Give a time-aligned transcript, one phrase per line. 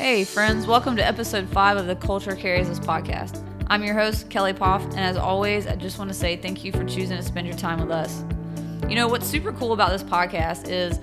[0.00, 3.44] Hey, friends, welcome to episode five of the Culture Carries Us podcast.
[3.66, 6.72] I'm your host, Kelly Poff, and as always, I just want to say thank you
[6.72, 8.24] for choosing to spend your time with us.
[8.88, 11.00] You know, what's super cool about this podcast is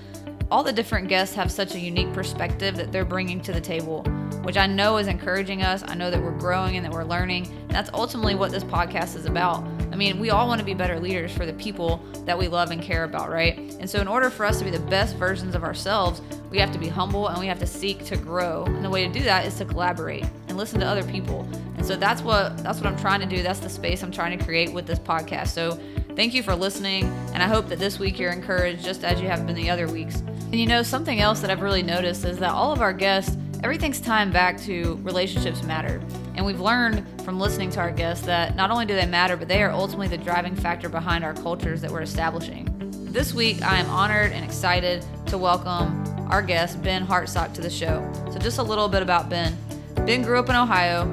[0.50, 4.02] all the different guests have such a unique perspective that they're bringing to the table,
[4.42, 5.84] which I know is encouraging us.
[5.86, 7.46] I know that we're growing and that we're learning.
[7.46, 9.64] And that's ultimately what this podcast is about.
[9.92, 12.72] I mean, we all want to be better leaders for the people that we love
[12.72, 13.58] and care about, right?
[13.80, 16.72] And so, in order for us to be the best versions of ourselves, we have
[16.72, 18.64] to be humble and we have to seek to grow.
[18.66, 21.48] And the way to do that is to collaborate and listen to other people.
[21.76, 23.44] And so that's what that's what I'm trying to do.
[23.44, 25.50] That's the space I'm trying to create with this podcast.
[25.50, 25.80] So
[26.16, 29.28] thank you for listening, and I hope that this week you're encouraged just as you
[29.28, 30.16] have been the other weeks.
[30.20, 33.38] And you know, something else that I've really noticed is that all of our guests,
[33.64, 36.02] everything's timed back to relationships matter.
[36.36, 39.48] And we've learned from listening to our guests that not only do they matter, but
[39.48, 42.68] they are ultimately the driving factor behind our cultures that we're establishing.
[43.12, 47.70] This week, I am honored and excited to welcome our guest, Ben Hartsock, to the
[47.70, 48.10] show.
[48.32, 49.58] So, just a little bit about Ben.
[50.06, 51.06] Ben grew up in Ohio,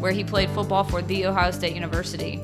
[0.00, 2.36] where he played football for The Ohio State University.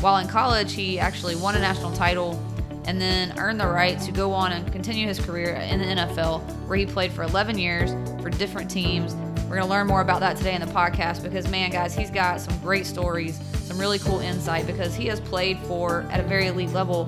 [0.00, 2.40] While in college, he actually won a national title
[2.86, 6.40] and then earned the right to go on and continue his career in the NFL,
[6.66, 7.90] where he played for 11 years
[8.22, 9.14] for different teams.
[9.42, 12.10] We're going to learn more about that today in the podcast because, man, guys, he's
[12.10, 16.22] got some great stories, some really cool insight because he has played for, at a
[16.22, 17.06] very elite level,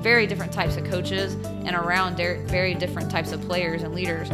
[0.00, 4.28] very different types of coaches and around very different types of players and leaders.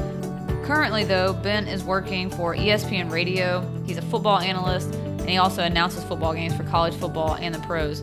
[0.64, 3.69] Currently, though, Ben is working for ESPN Radio.
[3.87, 7.59] He's a football analyst and he also announces football games for college football and the
[7.61, 7.98] pros.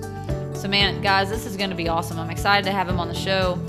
[0.61, 2.19] So, man, guys, this is going to be awesome.
[2.19, 3.59] I'm excited to have him on the show.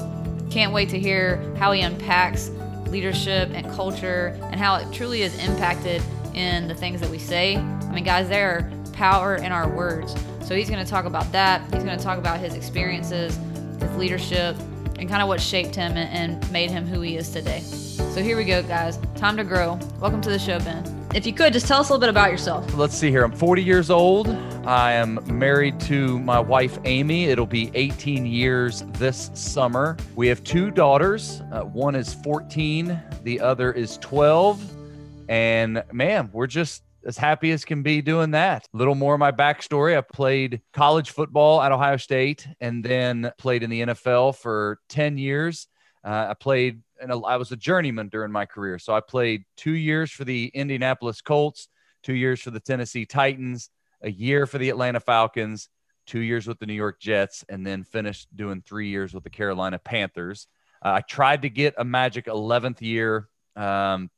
[0.50, 2.50] Can't wait to hear how he unpacks
[2.88, 6.02] leadership and culture and how it truly is impacted
[6.34, 7.56] in the things that we say.
[7.56, 10.14] I mean, guys, there are power in our words.
[10.44, 11.62] So, he's going to talk about that.
[11.72, 13.38] He's going to talk about his experiences
[13.80, 14.56] his leadership,
[14.98, 17.60] and kind of what shaped him and made him who he is today.
[17.60, 18.98] So here we go, guys.
[19.16, 19.78] Time to grow.
[20.00, 20.84] Welcome to the show, Ben.
[21.14, 22.74] If you could, just tell us a little bit about yourself.
[22.74, 23.24] Let's see here.
[23.24, 24.28] I'm 40 years old.
[24.64, 27.24] I am married to my wife, Amy.
[27.24, 29.96] It'll be 18 years this summer.
[30.14, 31.42] We have two daughters.
[31.52, 34.62] Uh, one is 14, the other is 12.
[35.28, 38.66] And man, we're just as happy as can be doing that.
[38.72, 39.96] A little more of my backstory.
[39.96, 45.18] I played college football at Ohio State and then played in the NFL for 10
[45.18, 45.68] years.
[46.04, 48.78] Uh, I played and I was a journeyman during my career.
[48.78, 51.68] So I played two years for the Indianapolis Colts,
[52.02, 53.70] two years for the Tennessee Titans,
[54.02, 55.68] a year for the Atlanta Falcons,
[56.06, 59.30] two years with the New York Jets, and then finished doing three years with the
[59.30, 60.46] Carolina Panthers.
[60.84, 64.10] Uh, I tried to get a magic 11th year um,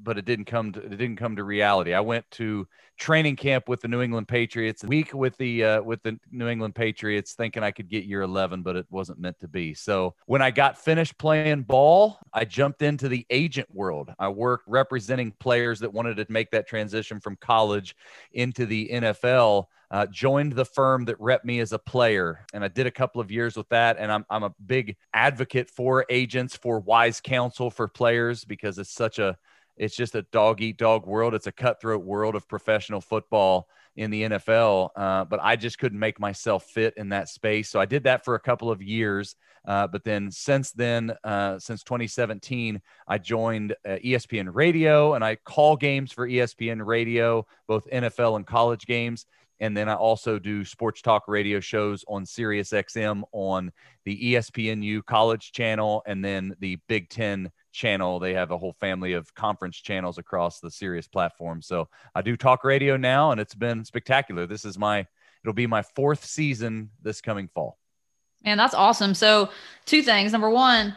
[0.00, 1.94] but it didn't come to it didn't come to reality.
[1.94, 2.66] I went to
[2.96, 6.48] training camp with the New England Patriots, a week with the uh, with the New
[6.48, 9.74] England Patriots, thinking I could get year 11, but it wasn't meant to be.
[9.74, 14.12] So when I got finished playing ball, I jumped into the agent world.
[14.18, 17.96] I worked representing players that wanted to make that transition from college
[18.32, 19.66] into the NFL.
[19.90, 22.44] Uh, joined the firm that rep me as a player.
[22.52, 23.96] And I did a couple of years with that.
[23.96, 28.92] And I'm, I'm a big advocate for agents, for wise counsel for players, because it's
[28.92, 29.36] such a
[29.76, 31.34] it's just a dog eat dog world.
[31.34, 34.90] It's a cutthroat world of professional football in the NFL.
[34.96, 37.70] Uh, but I just couldn't make myself fit in that space.
[37.70, 39.36] So I did that for a couple of years.
[39.66, 45.36] Uh, but then since then, uh, since 2017, I joined uh, ESPN Radio and I
[45.36, 49.26] call games for ESPN Radio, both NFL and college games.
[49.60, 53.72] And then I also do sports talk radio shows on Sirius XM on
[54.04, 58.18] the ESPNU college channel and then the Big Ten channel.
[58.18, 61.60] They have a whole family of conference channels across the Sirius platform.
[61.60, 64.46] So I do talk radio now, and it's been spectacular.
[64.46, 65.06] This is my
[65.42, 67.78] it'll be my fourth season this coming fall.
[68.42, 69.14] Man, that's awesome.
[69.14, 69.50] So
[69.84, 70.32] two things.
[70.32, 70.94] Number one,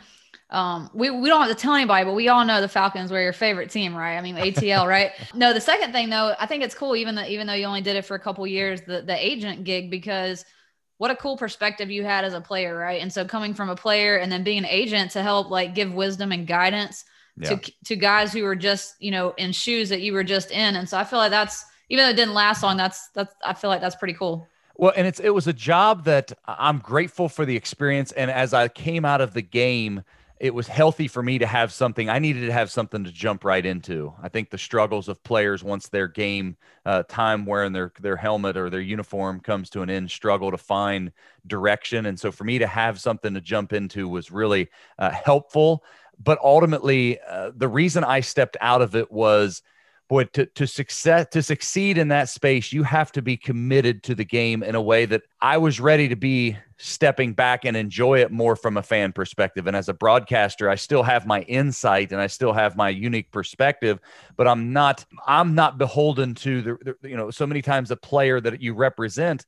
[0.50, 3.22] um, we, we don't have to tell anybody, but we all know the Falcons were
[3.22, 4.18] your favorite team, right?
[4.18, 5.12] I mean, ATL, right?
[5.34, 7.82] no, the second thing though, I think it's cool, even though, even though you only
[7.82, 10.46] did it for a couple years, the, the agent gig, because
[10.97, 13.02] what a cool perspective you had as a player, right?
[13.02, 15.94] And so coming from a player and then being an agent to help like give
[15.94, 17.06] wisdom and guidance
[17.38, 17.56] yeah.
[17.56, 20.75] to to guys who were just, you know, in shoes that you were just in.
[20.75, 23.53] And so I feel like that's even though it didn't last long, that's that's I
[23.53, 24.47] feel like that's pretty cool.
[24.76, 28.53] Well, and it's it was a job that I'm grateful for the experience and as
[28.53, 30.03] I came out of the game,
[30.39, 32.09] it was healthy for me to have something.
[32.09, 34.13] I needed to have something to jump right into.
[34.22, 38.55] I think the struggles of players once their game uh, time wearing their their helmet
[38.55, 41.11] or their uniform comes to an end, struggle to find
[41.47, 42.05] direction.
[42.05, 44.69] And so for me to have something to jump into was really
[44.99, 45.84] uh, helpful.
[46.23, 49.61] But ultimately, uh, the reason I stepped out of it was
[50.09, 54.16] boy, to, to success to succeed in that space, you have to be committed to
[54.16, 58.20] the game in a way that I was ready to be stepping back and enjoy
[58.20, 59.68] it more from a fan perspective.
[59.68, 63.32] And as a broadcaster, I still have my insight and I still have my unique
[63.32, 64.00] perspective,
[64.38, 67.98] but I'm not I'm not beholden to the, the you know so many times a
[67.98, 69.46] player that you represent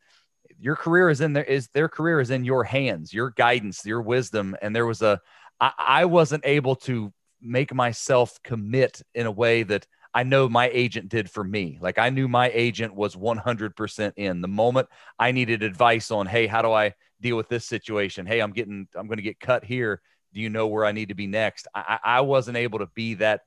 [0.59, 4.01] your career is in there is their career is in your hands your guidance your
[4.01, 5.21] wisdom and there was a
[5.61, 10.69] I, I wasn't able to make myself commit in a way that I know my
[10.69, 11.77] agent did for me.
[11.81, 16.47] Like I knew my agent was 100% in the moment I needed advice on, hey,
[16.47, 18.25] how do I deal with this situation?
[18.25, 20.01] Hey, I'm getting, I'm going to get cut here.
[20.33, 21.67] Do you know where I need to be next?
[21.73, 23.41] I, I wasn't able to be that.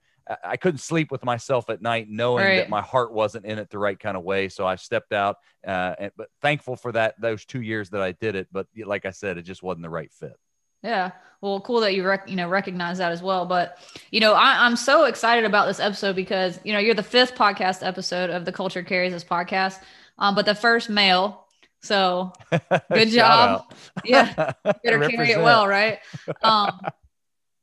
[0.45, 2.57] I couldn't sleep with myself at night knowing right.
[2.59, 4.49] that my heart wasn't in it the right kind of way.
[4.49, 5.37] So I stepped out,
[5.67, 8.47] uh, and, but thankful for that, those two years that I did it.
[8.53, 10.37] But like I said, it just wasn't the right fit.
[10.83, 11.13] Yeah.
[11.41, 13.47] Well, cool that you rec- you know recognize that as well.
[13.47, 13.79] But
[14.11, 17.35] you know, I, am so excited about this episode because you know you're the fifth
[17.35, 19.81] podcast episode of the Culture Carries Us podcast,
[20.19, 21.47] um, but the first male.
[21.81, 22.33] So
[22.93, 23.75] good job.
[24.05, 25.99] yeah, better carry it well, right?
[26.43, 26.81] Um,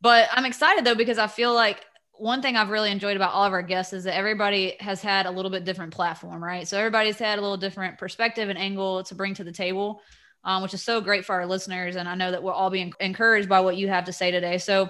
[0.02, 3.46] but I'm excited though because I feel like one thing I've really enjoyed about all
[3.46, 6.68] of our guests is that everybody has had a little bit different platform, right?
[6.68, 10.02] So everybody's had a little different perspective and angle to bring to the table
[10.50, 11.96] um, which is so great for our listeners.
[11.96, 14.58] And I know that we'll all be encouraged by what you have to say today.
[14.58, 14.82] So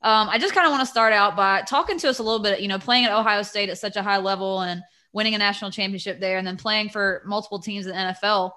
[0.00, 2.38] um, I just kind of want to start out by talking to us a little
[2.38, 4.80] bit, you know, playing at Ohio State at such a high level and
[5.12, 8.52] winning a national championship there and then playing for multiple teams in the NFL.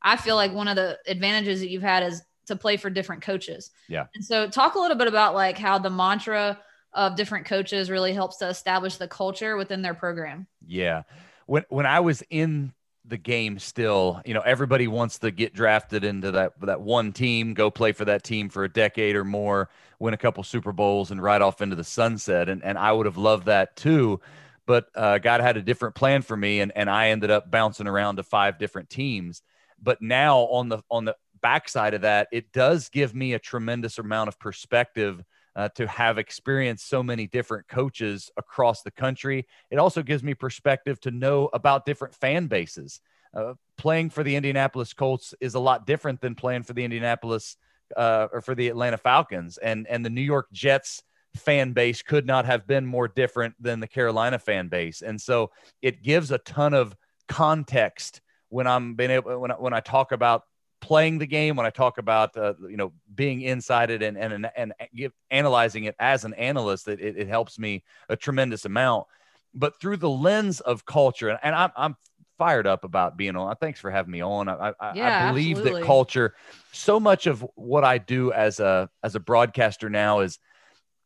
[0.00, 3.20] I feel like one of the advantages that you've had is to play for different
[3.20, 3.70] coaches.
[3.86, 4.06] Yeah.
[4.14, 6.58] And so talk a little bit about like how the mantra
[6.94, 10.46] of different coaches really helps to establish the culture within their program.
[10.66, 11.02] Yeah.
[11.44, 12.72] When when I was in
[13.10, 14.22] the game still.
[14.24, 18.06] You know everybody wants to get drafted into that that one team go play for
[18.06, 19.68] that team for a decade or more
[19.98, 22.48] win a couple super bowls and ride off into the sunset.
[22.48, 24.20] And, and i would have loved that too.
[24.64, 27.86] But uh, god had a different plan for me and, and i ended up bouncing
[27.86, 29.42] around to five different teams.
[29.82, 33.98] But now on the on the backside of that it does give me a tremendous
[33.98, 35.22] amount of perspective
[35.56, 39.46] uh, to have experienced so many different coaches across the country.
[39.70, 43.00] It also gives me perspective to know about different fan bases.
[43.34, 47.56] Uh, playing for the Indianapolis Colts is a lot different than playing for the Indianapolis
[47.96, 51.02] uh, or for the Atlanta Falcons, and and the New York Jets
[51.36, 55.50] fan base could not have been more different than the Carolina fan base, and so
[55.80, 56.94] it gives a ton of
[57.28, 60.42] context when I'm being able when I, when I talk about
[60.80, 64.48] playing the game, when I talk about uh, you know being inside it and and
[64.56, 69.06] and give, analyzing it as an analyst, it, it, it helps me a tremendous amount.
[69.54, 71.96] But through the lens of culture, and, and I'm, I'm
[72.38, 73.54] fired up about being on.
[73.56, 74.48] Thanks for having me on.
[74.48, 75.80] I, I, yeah, I believe absolutely.
[75.80, 76.34] that culture.
[76.72, 80.38] So much of what I do as a as a broadcaster now is.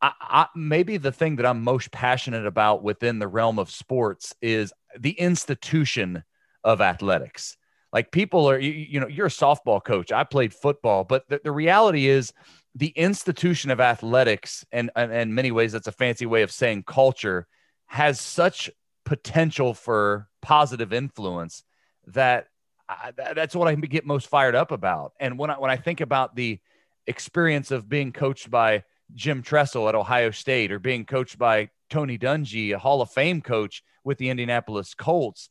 [0.03, 4.35] I, I, maybe the thing that I'm most passionate about within the realm of sports
[4.43, 6.25] is the institution
[6.63, 7.57] of athletics
[7.95, 10.11] like people are, you, you know, you're a softball coach.
[10.11, 12.33] I played football, but the, the reality is
[12.75, 16.83] the institution of athletics, and, and, in many ways, that's a fancy way of saying
[16.83, 17.47] culture,
[17.87, 18.69] has such
[19.05, 21.63] potential for positive influence
[22.09, 22.49] that
[22.89, 25.13] I, that's what I get most fired up about.
[25.21, 26.59] And when I, when I think about the
[27.07, 28.83] experience of being coached by
[29.15, 33.41] Jim Tressel at Ohio State or being coached by Tony Dungy, a Hall of Fame
[33.41, 35.49] coach with the Indianapolis Colts,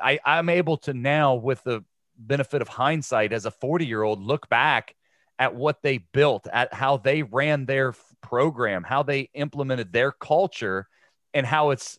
[0.00, 1.84] I, I'm able to now, with the
[2.18, 4.94] benefit of hindsight, as a 40 year old, look back
[5.38, 10.88] at what they built, at how they ran their program, how they implemented their culture,
[11.34, 11.98] and how it's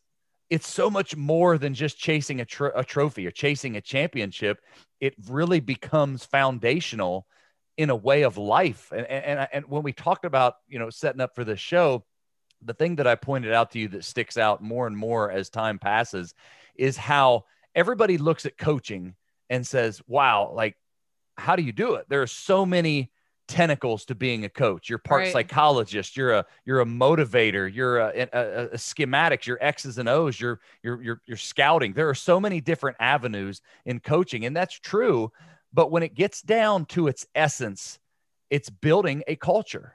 [0.49, 4.61] it's so much more than just chasing a, a trophy or chasing a championship.
[5.01, 7.27] It really becomes foundational
[7.77, 8.91] in a way of life.
[8.95, 12.05] And, and, and when we talked about, you know, setting up for this show,
[12.61, 15.49] the thing that I pointed out to you that sticks out more and more as
[15.49, 16.33] time passes
[16.75, 17.43] is how
[17.77, 19.15] everybody looks at coaching
[19.49, 20.75] and says, wow, like,
[21.37, 22.05] how do you do it?
[22.09, 23.11] There are so many
[23.47, 24.89] tentacles to being a coach.
[24.89, 25.31] You're part right.
[25.31, 26.17] psychologist.
[26.17, 27.73] You're a you're a motivator.
[27.73, 29.45] You're a, a, a, schematics.
[29.45, 30.41] You're X's and O's.
[30.41, 31.93] You're you're you're you're scouting.
[31.93, 35.31] There are so many different avenues in coaching, and that's true.
[35.71, 37.99] But when it gets down to its essence,
[38.49, 39.93] it's building a culture.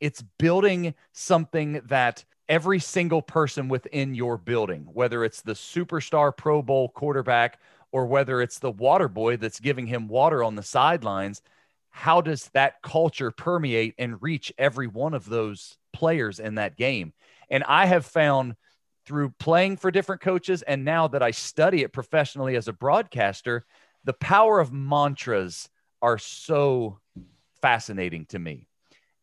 [0.00, 6.62] It's building something that every single person within your building, whether it's the superstar Pro
[6.62, 7.60] Bowl quarterback
[7.92, 11.42] or whether it's the water boy that's giving him water on the sidelines,
[11.90, 17.12] how does that culture permeate and reach every one of those players in that game?
[17.50, 18.56] And I have found
[19.06, 23.64] through playing for different coaches and now that I study it professionally as a broadcaster,
[24.04, 25.68] the power of mantras
[26.00, 27.00] are so
[27.60, 28.69] fascinating to me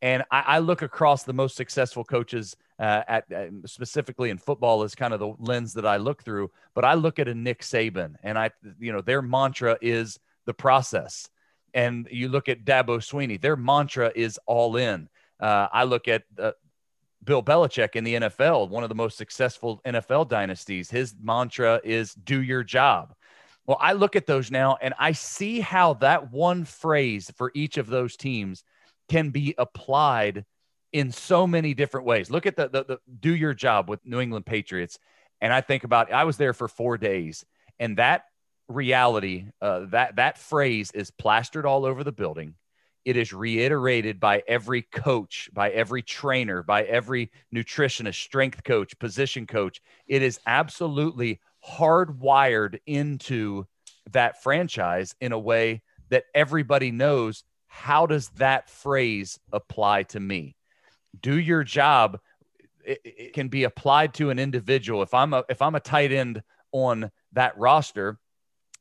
[0.01, 4.83] And I, I look across the most successful coaches uh, at uh, specifically in football
[4.83, 6.51] is kind of the lens that I look through.
[6.75, 10.53] But I look at a Nick Saban, and I, you know, their mantra is the
[10.53, 11.29] process.
[11.73, 15.09] And you look at Dabo Swinney, their mantra is all in.
[15.39, 16.51] Uh, I look at uh,
[17.23, 20.89] Bill Belichick in the NFL, one of the most successful NFL dynasties.
[20.89, 23.13] His mantra is do your job.
[23.65, 27.77] Well, I look at those now and I see how that one phrase for each
[27.77, 28.63] of those teams
[29.09, 30.45] can be applied
[30.93, 32.31] in so many different ways.
[32.31, 34.97] Look at the, the, the do your job with New England Patriots.
[35.41, 37.45] And I think about I was there for four days,
[37.79, 38.23] and that
[38.67, 42.55] reality, uh, that that phrase is plastered all over the building.
[43.05, 49.45] It is reiterated by every coach, by every trainer, by every nutritionist, strength coach, position
[49.47, 49.81] coach.
[50.07, 53.65] It is absolutely hardwired into
[54.11, 60.55] that franchise in a way that everybody knows how does that phrase apply to me?
[61.19, 62.19] Do your job
[62.83, 65.01] it, it, can be applied to an individual.
[65.01, 68.19] If i'm a if i'm a tight end on that roster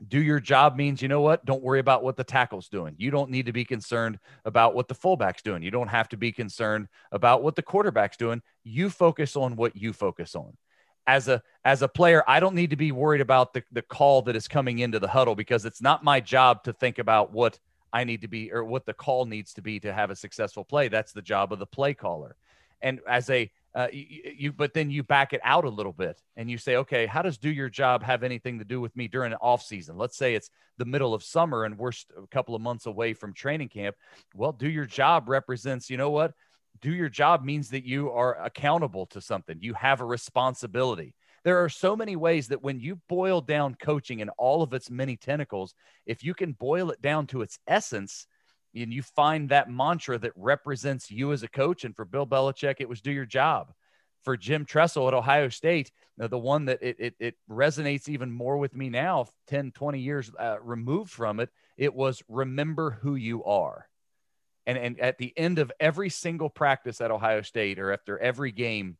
[0.06, 1.44] do your job means you know what?
[1.44, 2.94] Don't worry about what the tackle's doing.
[2.98, 5.62] You don't need to be concerned about what the fullback's doing.
[5.62, 8.42] You don't have to be concerned about what the quarterback's doing.
[8.64, 10.56] You focus on what you focus on.
[11.06, 14.22] As a as a player i don't need to be worried about the, the call
[14.22, 17.60] that is coming into the huddle because it's not my job to think about what
[17.92, 20.64] i need to be or what the call needs to be to have a successful
[20.64, 22.36] play that's the job of the play caller
[22.82, 26.22] and as a uh, you, you, but then you back it out a little bit
[26.36, 29.06] and you say okay how does do your job have anything to do with me
[29.06, 32.54] during an off season let's say it's the middle of summer and we're a couple
[32.54, 33.94] of months away from training camp
[34.34, 36.32] well do your job represents you know what
[36.80, 39.58] do your job means that you are accountable to something.
[39.60, 41.14] You have a responsibility.
[41.46, 44.90] There are so many ways that when you boil down coaching and all of its
[44.90, 48.26] many tentacles, if you can boil it down to its essence
[48.74, 52.80] and you find that mantra that represents you as a coach, and for Bill Belichick,
[52.80, 53.72] it was do your job.
[54.24, 58.58] For Jim Tressel at Ohio State, the one that it, it, it resonates even more
[58.58, 63.44] with me now, 10, 20 years uh, removed from it, it was remember who you
[63.44, 63.88] are
[64.66, 68.50] and, and at the end of every single practice at Ohio State or after every
[68.50, 68.96] game,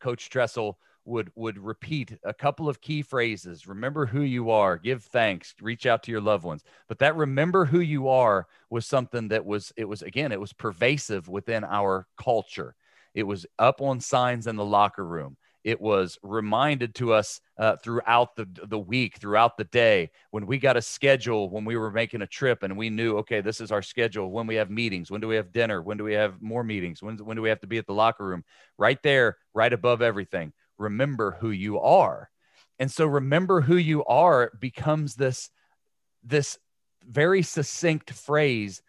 [0.00, 5.04] Coach Tressel would would repeat a couple of key phrases remember who you are give
[5.04, 6.64] thanks reach out to your loved ones.
[6.88, 10.52] But that remember who you are was something that was it was again it was
[10.52, 12.74] pervasive within our culture.
[13.14, 15.36] It was up on signs in the locker room.
[15.62, 20.58] It was reminded to us uh, throughout the, the week, throughout the day, when we
[20.58, 23.72] got a schedule, when we were making a trip and we knew, okay, this is
[23.72, 26.42] our schedule, when we have meetings, when do we have dinner, when do we have
[26.42, 28.44] more meetings, when, when do we have to be at the locker room,
[28.76, 30.52] right there, right above everything.
[30.78, 32.30] Remember who you are.
[32.78, 35.50] And so remember who you are becomes this,
[36.22, 36.58] this
[37.06, 38.82] very succinct phrase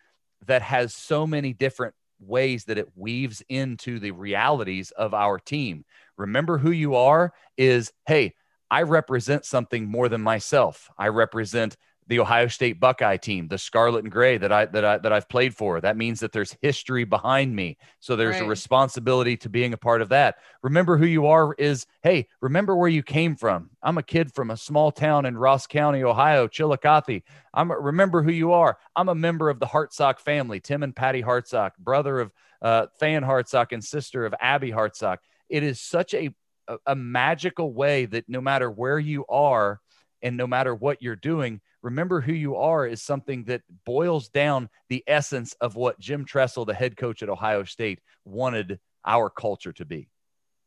[0.47, 5.85] that has so many different ways that it weaves into the realities of our team
[6.17, 8.33] remember who you are is hey,
[8.69, 10.89] I represent something more than myself.
[10.97, 11.77] I represent
[12.07, 15.29] the Ohio State Buckeye team, the Scarlet and Gray that I that I that I've
[15.29, 15.81] played for.
[15.81, 17.77] That means that there's history behind me.
[17.99, 18.45] So there's right.
[18.45, 20.37] a responsibility to being a part of that.
[20.61, 23.69] Remember who you are is hey, remember where you came from.
[23.81, 27.21] I'm a kid from a small town in Ross County, Ohio, Chillicothe.
[27.53, 28.77] I'm a, remember who you are.
[28.95, 32.31] I'm a member of the Hartsock family, Tim and Patty Hartsock, brother of
[32.61, 35.17] uh, Fan Hartsock and sister of Abby Hartsock
[35.49, 36.33] it is such a,
[36.67, 39.79] a, a magical way that no matter where you are
[40.21, 44.67] and no matter what you're doing, remember who you are is something that boils down
[44.89, 49.71] the essence of what Jim Tressel, the head coach at Ohio State, wanted our culture
[49.73, 50.09] to be.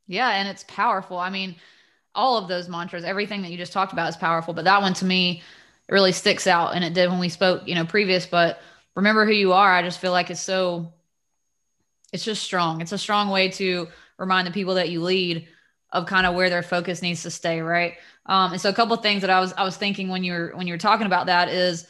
[0.07, 1.19] Yeah, and it's powerful.
[1.19, 1.57] I mean,
[2.15, 4.95] all of those mantras, everything that you just talked about is powerful, but that one
[4.95, 5.43] to me
[5.91, 8.61] really sticks out and it did when we spoke, you know, previous, but
[8.95, 9.75] remember who you are.
[9.75, 10.93] I just feel like it's so
[12.13, 12.81] it's just strong.
[12.81, 15.49] It's a strong way to remind the people that you lead
[15.91, 17.95] of kind of where their focus needs to stay, right?
[18.27, 20.53] Um, and so a couple things that I was I was thinking when you were
[20.55, 21.87] when you were talking about that is,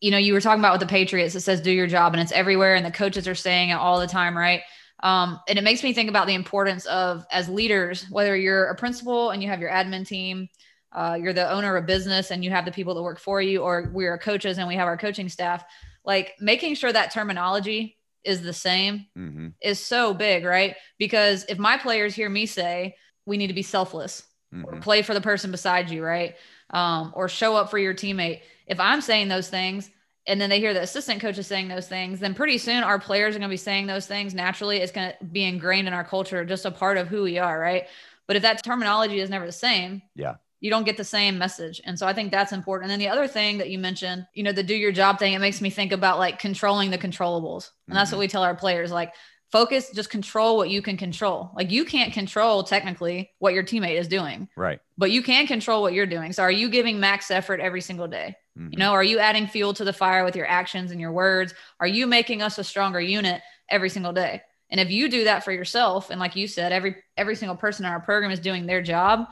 [0.00, 1.34] you know, you were talking about with the Patriots.
[1.34, 4.00] It says do your job, and it's everywhere, and the coaches are saying it all
[4.00, 4.62] the time, right?
[5.00, 8.74] Um, and it makes me think about the importance of as leaders, whether you're a
[8.74, 10.48] principal and you have your admin team,
[10.92, 13.42] uh, you're the owner of a business and you have the people that work for
[13.42, 15.64] you, or we're coaches and we have our coaching staff,
[16.04, 19.48] like making sure that terminology is the same mm-hmm.
[19.60, 20.76] is so big, right?
[20.98, 24.64] Because if my players hear me say, we need to be selfless mm-hmm.
[24.66, 26.36] or play for the person beside you, right?
[26.70, 28.40] Um, or show up for your teammate.
[28.66, 29.90] If I'm saying those things
[30.26, 33.36] and then they hear the assistant coaches saying those things, then pretty soon our players
[33.36, 34.78] are going to be saying those things naturally.
[34.78, 37.58] It's going to be ingrained in our culture, just a part of who we are,
[37.58, 37.86] right?
[38.26, 41.82] But if that terminology is never the same, yeah, you don't get the same message.
[41.84, 42.90] And so I think that's important.
[42.90, 45.34] And then the other thing that you mentioned, you know, the do your job thing,
[45.34, 47.68] it makes me think about like controlling the controllables.
[47.86, 48.20] And that's what mm-hmm.
[48.20, 49.12] we tell our players like
[49.52, 51.50] focus, just control what you can control.
[51.54, 54.48] Like you can't control technically what your teammate is doing.
[54.56, 54.80] Right.
[54.96, 56.32] But you can control what you're doing.
[56.32, 58.34] So are you giving max effort every single day?
[58.58, 58.72] Mm-hmm.
[58.72, 61.52] You know, are you adding fuel to the fire with your actions and your words?
[61.78, 64.40] Are you making us a stronger unit every single day?
[64.70, 67.84] And if you do that for yourself, and like you said, every every single person
[67.84, 69.26] in our program is doing their job,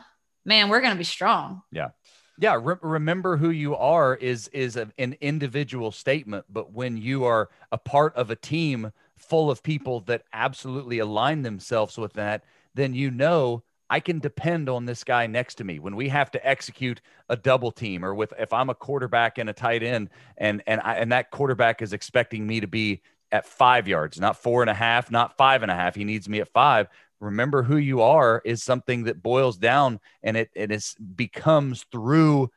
[0.44, 1.62] man, we're going to be strong.
[1.70, 1.90] Yeah.
[2.38, 7.24] Yeah, re- remember who you are is is a, an individual statement, but when you
[7.24, 12.44] are a part of a team full of people that absolutely align themselves with that,
[12.74, 16.30] then you know I can depend on this guy next to me when we have
[16.30, 20.08] to execute a double team or with if I'm a quarterback and a tight end
[20.38, 24.36] and and I, and that quarterback is expecting me to be at five yards, not
[24.36, 25.94] four and a half, not five and a half.
[25.94, 26.88] He needs me at five
[27.22, 32.50] remember who you are is something that boils down and it, it is becomes through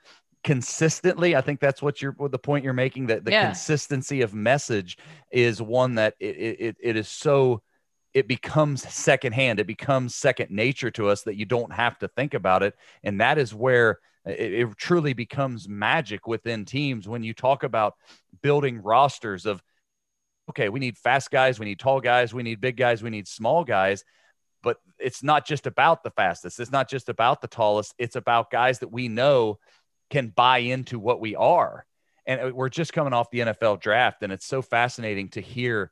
[0.44, 1.36] consistently.
[1.36, 3.46] I think that's what you're the point you're making that the yeah.
[3.46, 4.98] consistency of message
[5.32, 7.62] is one that it, it, it is so
[8.14, 9.60] it becomes secondhand.
[9.60, 12.74] It becomes second nature to us that you don't have to think about it.
[13.04, 17.96] And that is where it, it truly becomes magic within teams when you talk about
[18.42, 19.62] building rosters of
[20.50, 23.28] okay we need fast guys we need tall guys we need big guys we need
[23.28, 24.04] small guys
[24.66, 26.60] but it's not just about the fastest.
[26.60, 27.94] It's not just about the tallest.
[28.00, 29.60] It's about guys that we know
[30.10, 31.86] can buy into what we are.
[32.26, 35.92] And uh, we're just coming off the NFL draft, and it's so fascinating to hear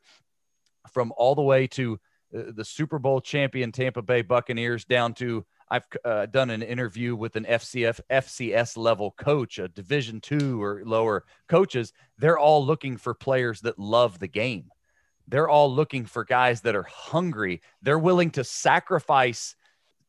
[0.92, 2.00] from all the way to
[2.36, 7.16] uh, the Super Bowl champion Tampa Bay Buccaneers down to I've uh, done an interview
[7.16, 11.94] with an FCF FCS level coach, a Division two or lower coaches.
[12.18, 14.72] They're all looking for players that love the game
[15.28, 17.62] they're all looking for guys that are hungry.
[17.82, 19.56] They're willing to sacrifice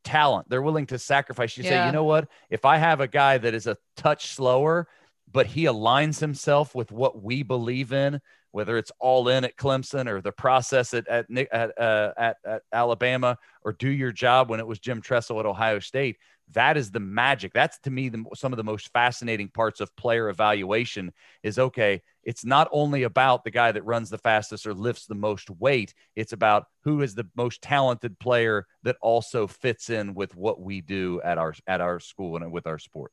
[0.02, 0.48] talent.
[0.48, 1.56] They're willing to sacrifice.
[1.56, 1.70] You yeah.
[1.70, 2.28] say, you know what?
[2.50, 4.88] If I have a guy that is a touch slower,
[5.30, 8.20] but he aligns himself with what we believe in,
[8.52, 12.62] whether it's all in at Clemson or the process at at at, uh, at, at
[12.72, 16.18] Alabama or do your job when it was Jim Tressel at Ohio State.
[16.52, 17.52] That is the magic.
[17.52, 21.12] That's to me the, some of the most fascinating parts of player evaluation.
[21.42, 22.02] Is okay.
[22.22, 25.94] It's not only about the guy that runs the fastest or lifts the most weight.
[26.16, 30.80] It's about who is the most talented player that also fits in with what we
[30.80, 33.12] do at our at our school and with our sport.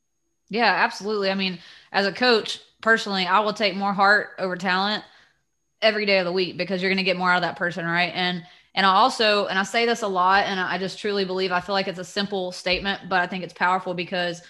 [0.50, 1.32] Yeah, absolutely.
[1.32, 1.60] I mean,
[1.94, 5.04] as a coach, personally, I will take more heart over talent
[5.82, 7.86] every day of the week because you're going to get more out of that person,
[7.86, 8.12] right?
[8.14, 11.52] And and I also and I say this a lot and I just truly believe
[11.52, 14.42] I feel like it's a simple statement, but I think it's powerful because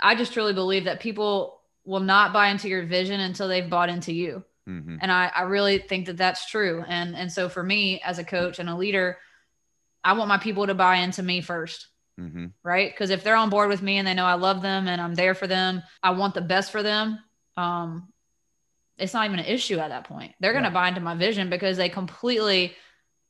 [0.00, 3.88] I just truly believe that people will not buy into your vision until they've bought
[3.88, 4.44] into you.
[4.68, 4.96] Mm-hmm.
[5.00, 6.84] And I, I really think that that's true.
[6.86, 9.18] And and so for me as a coach and a leader,
[10.02, 11.84] I want my people to buy into me 1st
[12.20, 12.46] mm-hmm.
[12.62, 12.90] right?
[12.92, 15.14] Because if they're on board with me and they know I love them and I'm
[15.14, 17.18] there for them, I want the best for them.
[17.56, 18.08] Um,
[18.96, 20.34] it's not even an issue at that point.
[20.40, 22.74] They're going to buy into my vision because they completely,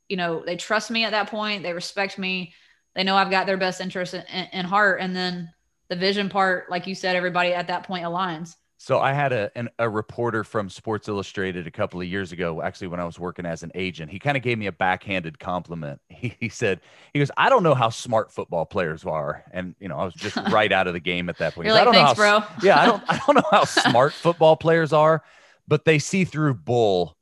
[0.09, 1.62] you know, they trust me at that point.
[1.62, 2.53] They respect me.
[2.95, 5.01] They know I've got their best interest in, in, heart.
[5.01, 5.51] And then
[5.88, 8.55] the vision part, like you said, everybody at that point aligns.
[8.77, 12.61] So I had a an, a reporter from Sports Illustrated a couple of years ago,
[12.61, 14.11] actually when I was working as an agent.
[14.11, 16.01] He kind of gave me a backhanded compliment.
[16.11, 16.81] He, he said,
[17.12, 20.14] "He goes, I don't know how smart football players are," and you know I was
[20.14, 21.67] just right out of the game at that point.
[21.67, 22.49] You're like, I don't Thanks, know how, bro.
[22.62, 25.23] yeah, I don't I don't know how smart football players are
[25.67, 27.17] but they see through bull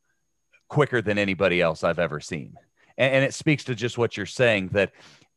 [0.69, 2.55] quicker than anybody else I've ever seen.
[2.99, 4.93] And, and, it speaks to just what you're saying that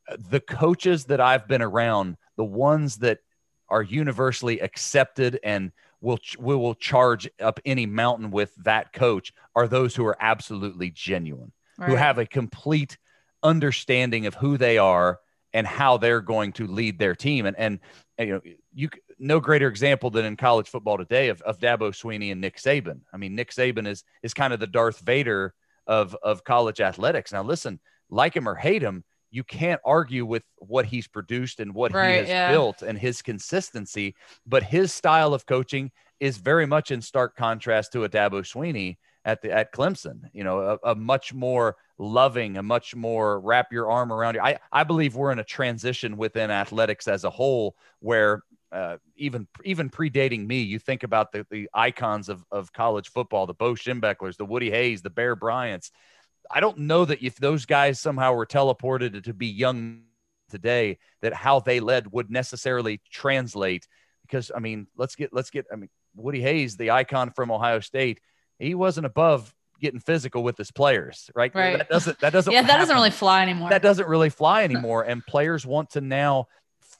[0.09, 3.19] uh, the coaches that I've been around, the ones that
[3.69, 9.67] are universally accepted and will we will charge up any mountain with that coach are
[9.67, 11.89] those who are absolutely genuine, right.
[11.89, 12.97] who have a complete
[13.41, 15.19] understanding of who they are
[15.53, 17.45] and how they're going to lead their team.
[17.45, 17.79] And and,
[18.17, 18.41] and you know,
[18.73, 22.57] you no greater example than in college football today of, of Dabo Swinney and Nick
[22.57, 22.99] Saban.
[23.13, 25.53] I mean, Nick Saban is is kind of the Darth Vader
[25.87, 27.31] of of college athletics.
[27.31, 31.73] Now, listen, like him or hate him, you can't argue with what he's produced and
[31.73, 32.51] what right, he has yeah.
[32.51, 34.15] built and his consistency.
[34.45, 38.97] But his style of coaching is very much in stark contrast to a Dabo Swinney
[39.25, 40.21] at the at Clemson.
[40.33, 44.41] You know, a, a, much more loving, a much more wrap your arm around you.
[44.41, 49.47] I I believe we're in a transition within athletics as a whole where uh, even
[49.63, 53.73] even predating me, you think about the, the icons of, of college football, the Bo
[53.73, 55.91] Schembechlers, the Woody Hayes, the Bear Bryants.
[56.51, 60.03] I don't know that if those guys somehow were teleported to be young
[60.49, 63.87] today, that how they led would necessarily translate.
[64.23, 67.79] Because I mean, let's get let's get I mean Woody Hayes, the icon from Ohio
[67.79, 68.19] State,
[68.59, 71.53] he wasn't above getting physical with his players, right?
[71.53, 71.77] Right.
[71.77, 73.69] That doesn't that doesn't yeah that doesn't really fly anymore.
[73.69, 76.47] That doesn't really fly anymore, and players want to now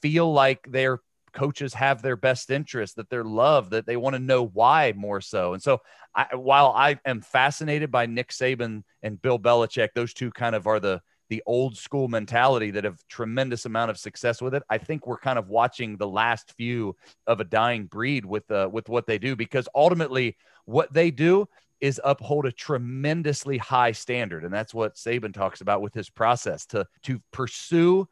[0.01, 0.99] feel like they're
[1.35, 5.21] coaches have their best interest, that they're loved, that they want to know why more
[5.21, 5.53] so.
[5.53, 5.81] And so,
[6.15, 10.65] I, while I am fascinated by Nick Saban and Bill Belichick, those two kind of
[10.65, 14.63] are the the old school mentality that have tremendous amount of success with it.
[14.69, 16.95] I think we're kind of watching the last few
[17.25, 21.47] of a dying breed with uh, with what they do because ultimately what they do
[21.81, 26.65] is uphold a tremendously high standard and that's what Saban talks about with his process
[26.67, 28.07] to to pursue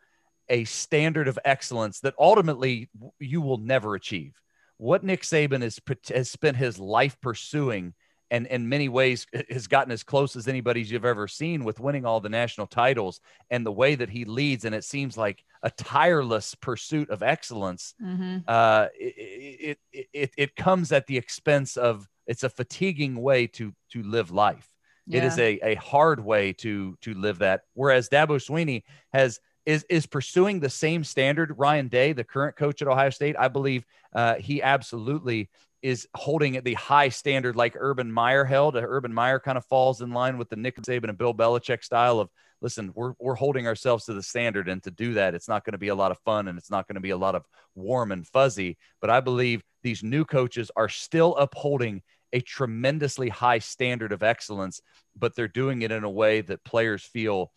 [0.50, 4.34] a standard of excellence that ultimately you will never achieve.
[4.78, 5.80] What Nick Saban has,
[6.14, 7.94] has spent his life pursuing
[8.34, 12.04] and in many ways has gotten as close as anybody's you've ever seen with winning
[12.04, 15.70] all the national titles and the way that he leads and it seems like a
[15.70, 18.40] tireless pursuit of excellence mm-hmm.
[18.48, 23.72] uh, it, it, it, it comes at the expense of it's a fatiguing way to
[23.92, 24.68] to live life
[25.06, 25.20] yeah.
[25.20, 28.82] it is a, a hard way to to live that whereas dabo swinney
[29.14, 33.36] has is is pursuing the same standard ryan day the current coach at ohio state
[33.40, 35.50] i believe uh, he absolutely
[35.84, 38.78] is holding the high standard like Urban Meyer held.
[38.78, 42.22] Urban Meyer kind of falls in line with the Nick Saban and Bill Belichick style
[42.22, 42.30] of
[42.62, 45.74] listen, we're we're holding ourselves to the standard, and to do that, it's not going
[45.74, 47.44] to be a lot of fun and it's not going to be a lot of
[47.76, 48.78] warm and fuzzy.
[49.02, 54.82] But I believe these new coaches are still upholding a tremendously high standard of excellence,
[55.16, 57.52] but they're doing it in a way that players feel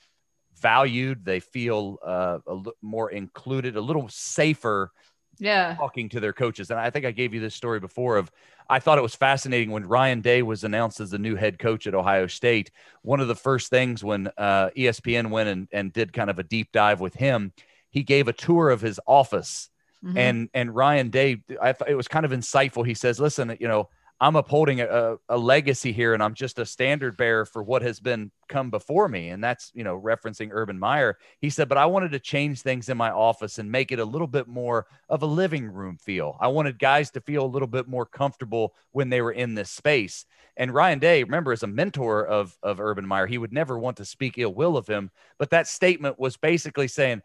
[0.61, 4.91] valued, they feel uh, a l- more included, a little safer
[5.39, 5.75] yeah.
[5.75, 6.71] talking to their coaches.
[6.71, 8.31] And i think i gave you this story before of
[8.69, 11.87] i thought it was fascinating when ryan day was announced as the new head coach
[11.87, 12.71] at ohio state.
[13.03, 16.43] One of the first things when uh, espn went and, and did kind of a
[16.43, 17.53] deep dive with him
[17.91, 19.71] he gave a tour of his office.
[20.05, 20.19] Mm-hmm.
[20.19, 22.87] and and ryan day I, thought it was kind of insightful.
[22.87, 26.65] He says listen you know I'm upholding a, a, legacy here and I'm just a
[26.65, 29.29] standard bearer for what has been come before me.
[29.29, 31.19] And that's, you know, referencing Urban Meyer.
[31.41, 34.05] He said, but I wanted to change things in my office and make it a
[34.05, 36.39] little bit more of a living room feel.
[36.41, 39.71] I wanted guys to feel a little bit more comfortable when they were in this
[39.71, 40.25] space.
[40.57, 43.99] And Ryan Day, remember, as a mentor of, of Urban Meyer, he would never want
[43.99, 45.11] to speak ill will of him.
[45.39, 47.21] But that statement was basically saying,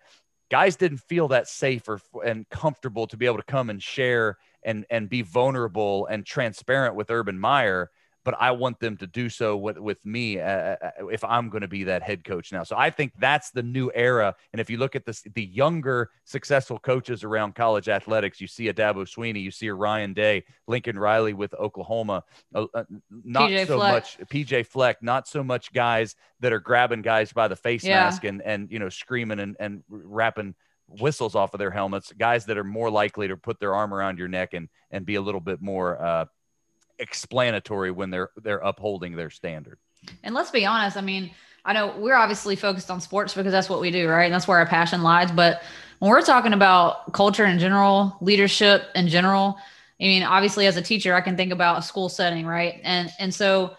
[0.52, 4.38] guys didn't feel that safe or and comfortable to be able to come and share
[4.64, 7.90] and and be vulnerable and transparent with Urban Meyer
[8.24, 11.50] but I want them to do so with, with me uh, uh, uh if I'm
[11.50, 12.64] going to be that head coach now.
[12.64, 14.36] So I think that's the new era.
[14.54, 18.68] And if you look at this, the younger successful coaches around college athletics, you see
[18.68, 23.50] a Dabo Swinney, you see a Ryan Day, Lincoln Riley with Oklahoma, uh, uh not
[23.50, 23.94] PJ so Fleck.
[23.94, 28.04] much PJ Fleck, not so much guys that are grabbing guys by the face yeah.
[28.04, 30.56] mask and and you know screaming and and rapping
[31.00, 34.18] whistles off of their helmets, guys that are more likely to put their arm around
[34.18, 36.26] your neck and and be a little bit more uh,
[37.00, 39.78] explanatory when they're they're upholding their standard.
[40.24, 41.32] And let's be honest, I mean,
[41.64, 44.26] I know we're obviously focused on sports because that's what we do, right?
[44.26, 45.32] And that's where our passion lies.
[45.32, 45.62] But
[46.00, 49.58] when we're talking about culture in general, leadership in general,
[50.00, 52.80] I mean, obviously as a teacher, I can think about a school setting, right?
[52.84, 53.76] And and so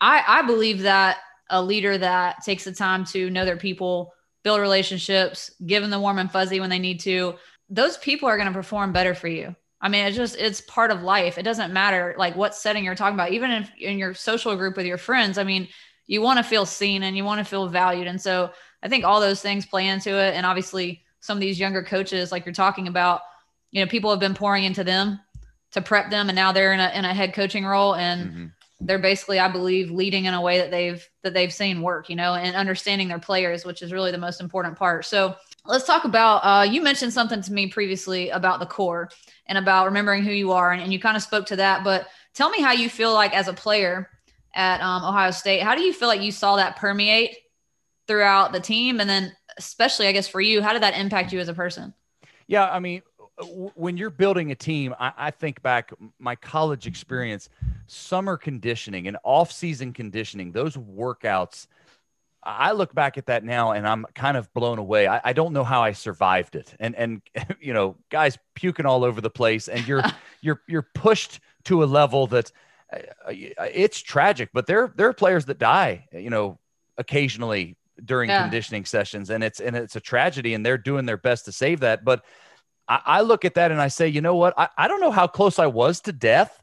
[0.00, 1.18] I I believe that
[1.48, 6.00] a leader that takes the time to know their people build relationships, give them the
[6.00, 7.34] warm and fuzzy when they need to,
[7.68, 9.54] those people are going to perform better for you.
[9.80, 11.38] I mean, it's just, it's part of life.
[11.38, 14.76] It doesn't matter like what setting you're talking about, even if in your social group
[14.76, 15.68] with your friends, I mean,
[16.06, 18.06] you want to feel seen and you want to feel valued.
[18.06, 18.50] And so
[18.82, 20.34] I think all those things play into it.
[20.34, 23.22] And obviously some of these younger coaches, like you're talking about,
[23.70, 25.20] you know, people have been pouring into them
[25.72, 27.94] to prep them and now they're in a, in a head coaching role.
[27.94, 28.46] And mm-hmm
[28.80, 32.16] they're basically i believe leading in a way that they've that they've seen work you
[32.16, 35.34] know and understanding their players which is really the most important part so
[35.66, 39.10] let's talk about uh, you mentioned something to me previously about the core
[39.46, 42.08] and about remembering who you are and, and you kind of spoke to that but
[42.34, 44.08] tell me how you feel like as a player
[44.54, 47.36] at um, ohio state how do you feel like you saw that permeate
[48.06, 51.40] throughout the team and then especially i guess for you how did that impact you
[51.40, 51.92] as a person
[52.46, 53.02] yeah i mean
[53.74, 57.48] when you're building a team, I, I, think back my college experience,
[57.86, 61.66] summer conditioning and off-season conditioning, those workouts.
[62.42, 65.06] I look back at that now and I'm kind of blown away.
[65.06, 66.74] I, I don't know how I survived it.
[66.80, 67.22] And and
[67.60, 70.02] you know, guys puking all over the place, and you're
[70.40, 72.50] you're you're pushed to a level that
[72.92, 73.32] uh,
[73.72, 74.50] it's tragic.
[74.52, 76.58] But there there are players that die, you know,
[76.96, 78.42] occasionally during yeah.
[78.42, 80.54] conditioning sessions, and it's and it's a tragedy.
[80.54, 82.24] And they're doing their best to save that, but
[82.90, 84.52] I, I look at that and I say, you know what?
[84.58, 86.59] I, I don't know how close I was to death,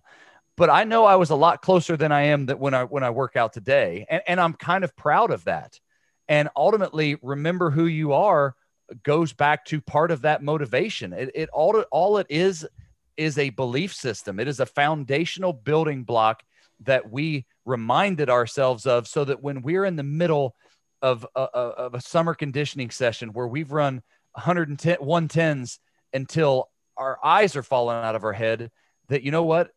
[0.57, 3.03] but I know I was a lot closer than I am that when I when
[3.03, 4.05] I work out today.
[4.09, 5.79] And, and I'm kind of proud of that.
[6.27, 8.55] And ultimately, remember who you are
[9.03, 11.13] goes back to part of that motivation.
[11.13, 12.67] It, it all all it is
[13.15, 14.39] is a belief system.
[14.39, 16.43] It is a foundational building block
[16.81, 20.55] that we reminded ourselves of, so that when we're in the middle
[21.01, 24.01] of a, uh, uh, of a summer conditioning session where we've run
[24.33, 25.77] 110 110s
[26.13, 28.71] until our eyes are falling out of our head
[29.09, 29.71] that you know what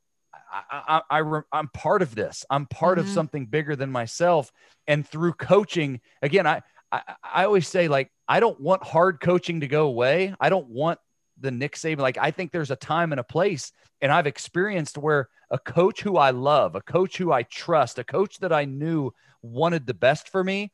[0.52, 2.44] I, I, I am part of this.
[2.50, 3.08] I'm part mm-hmm.
[3.08, 4.52] of something bigger than myself.
[4.86, 9.60] And through coaching, again, I, I, I always say like I don't want hard coaching
[9.60, 10.34] to go away.
[10.40, 10.98] I don't want
[11.38, 11.98] the Nick Saban.
[11.98, 16.00] Like I think there's a time and a place, and I've experienced where a coach
[16.02, 19.94] who I love, a coach who I trust, a coach that I knew wanted the
[19.94, 20.72] best for me,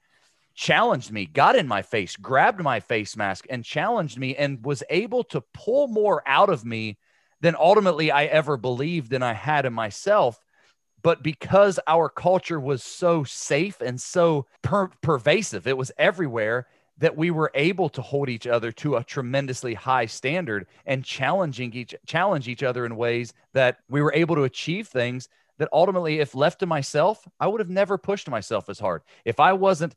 [0.55, 4.83] challenged me, got in my face, grabbed my face mask, and challenged me, and was
[4.91, 6.99] able to pull more out of me
[7.41, 10.39] than ultimately I ever believed than I had in myself.
[11.03, 16.67] But because our culture was so safe and so per- pervasive, it was everywhere
[16.99, 21.73] that we were able to hold each other to a tremendously high standard and challenging
[21.75, 26.21] each challenge each other in ways that we were able to achieve things that ultimately
[26.21, 29.03] if left to myself i would have never pushed myself as hard.
[29.25, 29.95] If i wasn't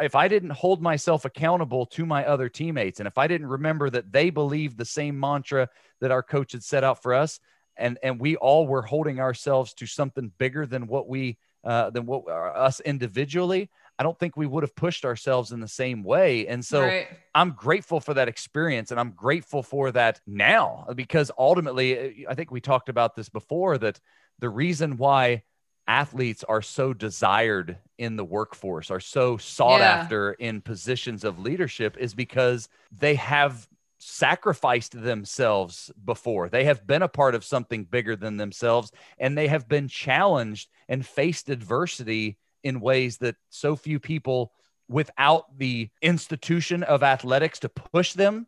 [0.00, 3.90] if i didn't hold myself accountable to my other teammates and if i didn't remember
[3.90, 5.68] that they believed the same mantra
[6.00, 7.40] that our coach had set out for us
[7.76, 12.06] and and we all were holding ourselves to something bigger than what we uh, than
[12.06, 13.70] what uh, us individually
[14.02, 16.48] I don't think we would have pushed ourselves in the same way.
[16.48, 17.06] And so right.
[17.36, 22.34] I'm grateful for that experience and I'm grateful for that now because ultimately, uh, I
[22.34, 24.00] think we talked about this before that
[24.40, 25.44] the reason why
[25.86, 29.92] athletes are so desired in the workforce, are so sought yeah.
[29.92, 33.68] after in positions of leadership is because they have
[34.00, 36.48] sacrificed themselves before.
[36.48, 40.70] They have been a part of something bigger than themselves and they have been challenged
[40.88, 44.52] and faced adversity in ways that so few people
[44.88, 48.46] without the institution of athletics to push them.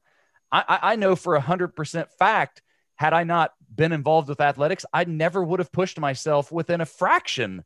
[0.53, 2.63] I, I know for a hundred percent fact,
[2.97, 6.87] had I not been involved with athletics, I never would have pushed myself within a
[6.87, 7.65] fraction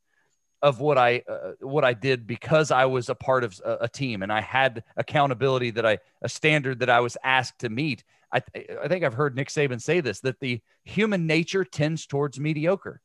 [0.63, 3.89] of what I uh, what I did because I was a part of a, a,
[3.89, 8.03] team and I had accountability that I a standard that I was asked to meet.
[8.33, 8.43] I
[8.83, 13.01] I think I've heard Nick Saban say this that the human nature tends towards mediocre.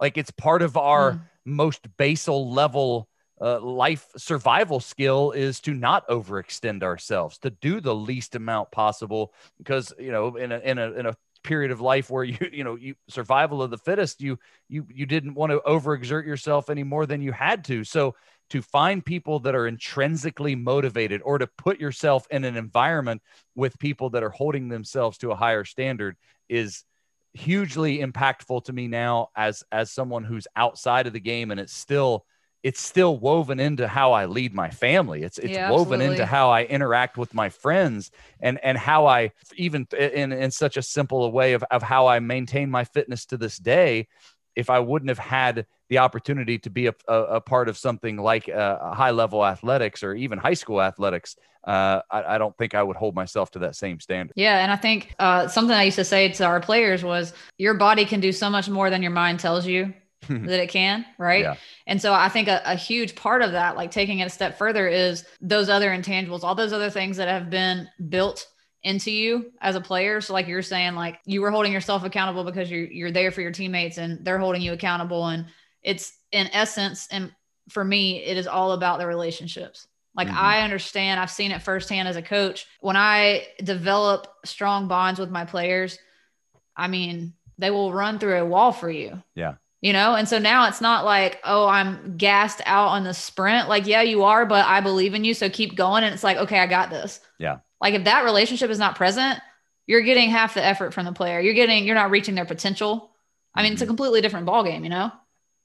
[0.00, 1.20] Like it's part of our mm.
[1.44, 3.08] Most basal level
[3.40, 9.32] uh, life survival skill is to not overextend ourselves, to do the least amount possible.
[9.58, 12.64] Because you know, in a in a in a period of life where you you
[12.64, 16.84] know you survival of the fittest, you you you didn't want to overexert yourself any
[16.84, 17.84] more than you had to.
[17.84, 18.14] So
[18.50, 23.22] to find people that are intrinsically motivated or to put yourself in an environment
[23.54, 26.16] with people that are holding themselves to a higher standard
[26.48, 26.84] is
[27.32, 31.72] hugely impactful to me now as as someone who's outside of the game and it's
[31.72, 32.24] still
[32.62, 35.22] it's still woven into how I lead my family.
[35.22, 39.32] It's it's yeah, woven into how I interact with my friends and and how I
[39.56, 43.24] even in in such a simple a way of of how I maintain my fitness
[43.26, 44.08] to this day.
[44.56, 48.16] If I wouldn't have had the opportunity to be a, a, a part of something
[48.16, 52.74] like uh, high level athletics or even high school athletics, uh, I, I, don't think
[52.74, 54.32] I would hold myself to that same standard.
[54.36, 54.60] Yeah.
[54.60, 58.06] And I think uh, something I used to say to our players was your body
[58.06, 59.92] can do so much more than your mind tells you
[60.28, 61.04] that it can.
[61.18, 61.42] Right.
[61.42, 61.56] Yeah.
[61.86, 64.56] And so I think a, a huge part of that, like taking it a step
[64.56, 68.46] further, is those other intangibles, all those other things that have been built
[68.82, 70.20] into you as a player.
[70.20, 73.42] So like you're saying, like you were holding yourself accountable because you're you're there for
[73.42, 75.26] your teammates and they're holding you accountable.
[75.26, 75.46] And
[75.82, 77.32] it's in essence, and
[77.68, 79.86] for me, it is all about the relationships.
[80.14, 80.38] Like mm-hmm.
[80.38, 82.66] I understand, I've seen it firsthand as a coach.
[82.80, 85.98] When I develop strong bonds with my players,
[86.76, 89.22] I mean, they will run through a wall for you.
[89.34, 89.54] Yeah.
[89.80, 93.68] You know, and so now it's not like, oh, I'm gassed out on the sprint.
[93.68, 95.32] Like, yeah, you are, but I believe in you.
[95.32, 96.04] So keep going.
[96.04, 97.20] And it's like, okay, I got this.
[97.38, 97.58] Yeah.
[97.80, 99.40] Like if that relationship is not present,
[99.86, 101.40] you're getting half the effort from the player.
[101.40, 103.10] You're getting, you're not reaching their potential.
[103.54, 103.72] I mean, mm-hmm.
[103.72, 103.90] it's a mm-hmm.
[103.90, 105.12] completely different ball game, you know?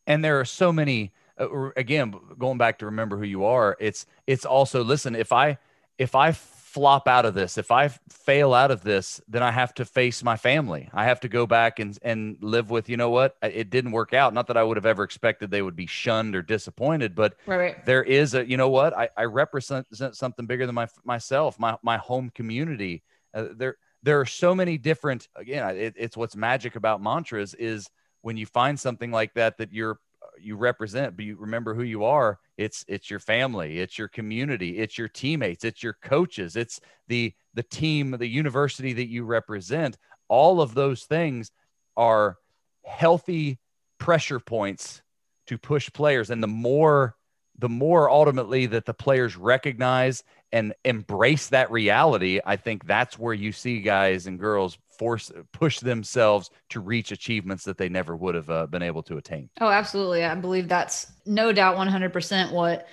[0.07, 4.05] And there are so many uh, again going back to remember who you are it's
[4.25, 5.57] it's also listen if i
[5.97, 9.73] if i flop out of this if i fail out of this then i have
[9.73, 10.89] to face my family.
[10.93, 13.35] I have to go back and and live with you know what?
[13.41, 14.33] It didn't work out.
[14.33, 17.57] Not that i would have ever expected they would be shunned or disappointed but right,
[17.57, 17.85] right.
[17.85, 18.95] there is a you know what?
[18.95, 23.03] I, I represent something bigger than my myself my my home community.
[23.33, 27.89] Uh, there there are so many different again it, it's what's magic about mantras is
[28.25, 29.99] when you find something like that that you're
[30.41, 32.39] you represent, but you remember who you are.
[32.57, 37.33] It's it's your family, it's your community, it's your teammates, it's your coaches, it's the
[37.53, 39.99] the team, the university that you represent.
[40.27, 41.51] All of those things
[41.95, 42.37] are
[42.83, 43.59] healthy
[43.99, 45.03] pressure points
[45.45, 47.15] to push players, and the more
[47.59, 50.23] the more ultimately that the players recognize
[50.55, 55.81] and embrace that reality, I think that's where you see guys and girls force push
[55.81, 59.49] themselves to reach achievements that they never would have uh, been able to attain.
[59.59, 60.23] Oh, absolutely.
[60.23, 62.87] I believe that's no doubt 100% what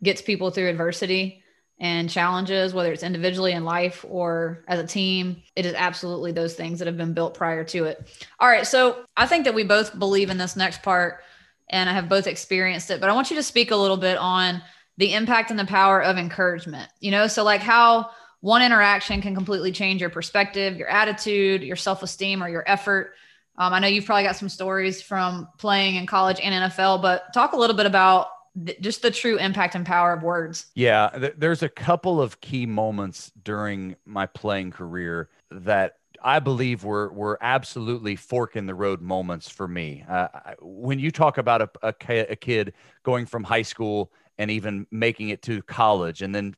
[0.00, 1.42] gets people through adversity
[1.80, 5.42] and challenges, whether it's individually in life or as a team.
[5.56, 8.16] It is absolutely those things that have been built prior to it.
[8.38, 8.64] All right.
[8.64, 11.24] So I think that we both believe in this next part
[11.68, 14.18] and I have both experienced it, but I want you to speak a little bit
[14.18, 14.62] on
[14.98, 17.26] the impact and the power of encouragement, you know?
[17.26, 22.42] So, like how one interaction can completely change your perspective, your attitude, your self esteem,
[22.42, 23.14] or your effort.
[23.56, 27.32] Um, I know you've probably got some stories from playing in college and NFL, but
[27.34, 28.28] talk a little bit about
[28.64, 30.66] th- just the true impact and power of words.
[30.74, 36.84] Yeah, th- there's a couple of key moments during my playing career that I believe
[36.84, 40.04] were were absolutely fork in the road moments for me.
[40.08, 40.28] Uh,
[40.60, 45.30] when you talk about a, a, a kid going from high school and even making
[45.30, 46.54] it to college and then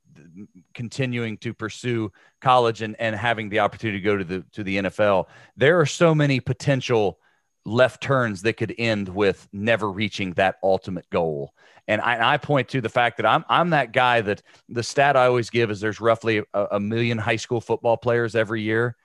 [0.74, 4.78] continuing to pursue college and, and having the opportunity to go to the to the
[4.78, 7.18] NFL there are so many potential
[7.64, 11.52] left turns that could end with never reaching that ultimate goal.
[11.86, 14.82] And I, and I point to the fact that I'm I'm that guy that the
[14.82, 18.62] stat I always give is there's roughly a, a million high school football players every
[18.62, 18.96] year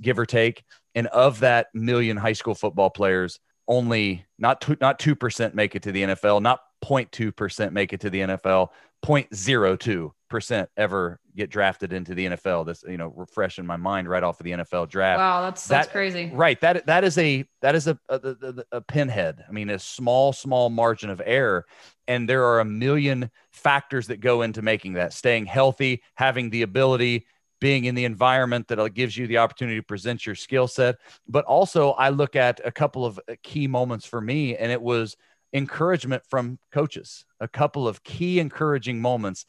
[0.00, 0.64] give or take.
[0.94, 5.82] And of that million high school football players only not two, not 2% make it
[5.84, 8.68] to the NFL, not 0.2% make it to the NFL,
[9.04, 12.66] 0.02% ever get drafted into the NFL.
[12.66, 15.18] This, you know, refreshing my mind right off of the NFL draft.
[15.18, 16.30] Wow, that's that's that, crazy.
[16.32, 16.60] Right.
[16.60, 19.44] That that is a that is a, a, a, a pinhead.
[19.48, 21.66] I mean, a small, small margin of error.
[22.08, 26.62] And there are a million factors that go into making that staying healthy, having the
[26.62, 27.26] ability
[27.60, 30.96] being in the environment that gives you the opportunity to present your skill set.
[31.28, 34.80] But also, I look at a couple of uh, key moments for me, and it
[34.80, 35.16] was
[35.52, 39.46] encouragement from coaches, a couple of key encouraging moments.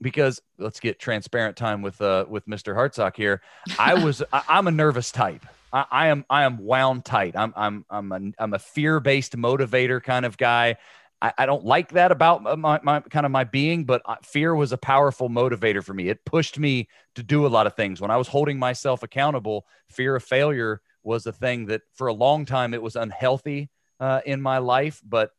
[0.00, 2.74] Because let's get transparent time with uh, with Mr.
[2.74, 3.40] Hartsock here.
[3.78, 5.46] I was I, am a nervous type.
[5.72, 7.36] I, I, am I am wound tight.
[7.36, 10.76] I'm I'm I'm a I'm a fear based motivator kind of guy.
[11.22, 14.54] I, I don't like that about my, my kind of my being, but uh, fear
[14.54, 16.08] was a powerful motivator for me.
[16.08, 18.00] It pushed me to do a lot of things.
[18.00, 22.12] When I was holding myself accountable, fear of failure was a thing that for a
[22.12, 25.00] long time it was unhealthy uh, in my life.
[25.02, 25.30] But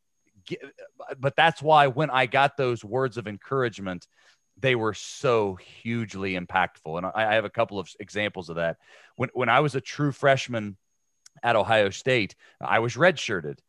[1.19, 4.07] but that's why when I got those words of encouragement,
[4.57, 6.97] they were so hugely impactful.
[6.97, 8.77] And I, I have a couple of examples of that.
[9.15, 10.77] When when I was a true freshman
[11.43, 13.59] at Ohio State, I was redshirted.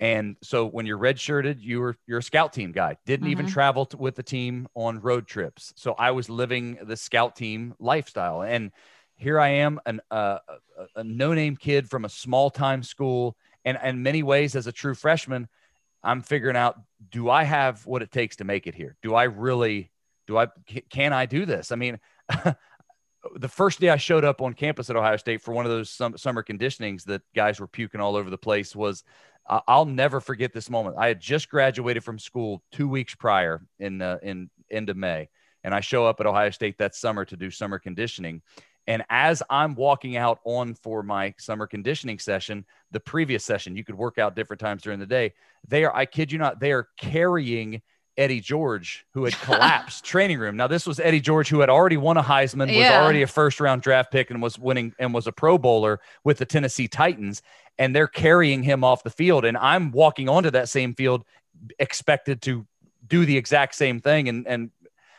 [0.00, 2.96] And so when you're redshirted, you were you're a scout team guy.
[3.04, 3.32] Didn't mm-hmm.
[3.32, 5.72] even travel to, with the team on road trips.
[5.76, 8.42] So I was living the scout team lifestyle.
[8.42, 8.70] And
[9.16, 14.04] here I am, an, uh, a, a no-name kid from a small-time school, and in
[14.04, 15.48] many ways, as a true freshman,
[16.02, 16.76] I'm figuring out:
[17.10, 18.96] Do I have what it takes to make it here?
[19.02, 19.90] Do I really?
[20.26, 20.48] Do I?
[20.90, 21.72] Can I do this?
[21.72, 21.98] I mean.
[23.34, 25.90] the first day I showed up on campus at Ohio State for one of those
[25.90, 29.02] summer conditionings that guys were puking all over the place was
[29.48, 30.96] I'll never forget this moment.
[30.98, 35.28] I had just graduated from school two weeks prior in uh, in end of May,
[35.64, 38.42] and I show up at Ohio State that summer to do summer conditioning.
[38.88, 43.84] And as I'm walking out on for my summer conditioning session, the previous session, you
[43.84, 45.34] could work out different times during the day.
[45.68, 47.82] They are, I kid you not, they are carrying
[48.16, 50.56] Eddie George, who had collapsed training room.
[50.56, 53.02] Now, this was Eddie George, who had already won a Heisman, was yeah.
[53.02, 56.38] already a first round draft pick, and was winning and was a Pro Bowler with
[56.38, 57.42] the Tennessee Titans.
[57.78, 59.44] And they're carrying him off the field.
[59.44, 61.26] And I'm walking onto that same field,
[61.78, 62.66] expected to
[63.06, 64.30] do the exact same thing.
[64.30, 64.70] And, and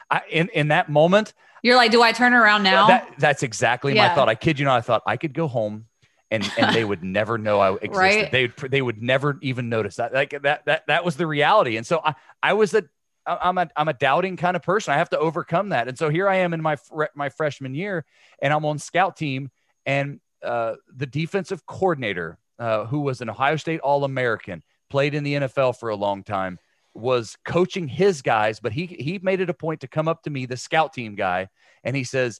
[0.09, 2.87] I, in, in that moment, you're like, do I turn around now?
[2.87, 4.09] That, that's exactly yeah.
[4.09, 4.29] my thought.
[4.29, 4.77] I kid you not.
[4.77, 5.85] I thought I could go home
[6.31, 7.97] and and they would never know I existed.
[7.97, 8.31] Right?
[8.31, 10.13] They would they would never even notice that.
[10.13, 11.77] Like that that that was the reality.
[11.77, 12.83] And so I I was a
[13.25, 14.93] I'm a I'm a doubting kind of person.
[14.93, 15.87] I have to overcome that.
[15.87, 16.77] And so here I am in my
[17.15, 18.05] my freshman year,
[18.41, 19.51] and I'm on scout team,
[19.85, 25.23] and uh, the defensive coordinator, uh, who was an Ohio State All American, played in
[25.23, 26.59] the NFL for a long time,
[26.99, 28.59] was coaching his guys.
[28.59, 31.15] But he he made it a point to come up to me, the scout team
[31.15, 31.49] guy,
[31.83, 32.39] and he says,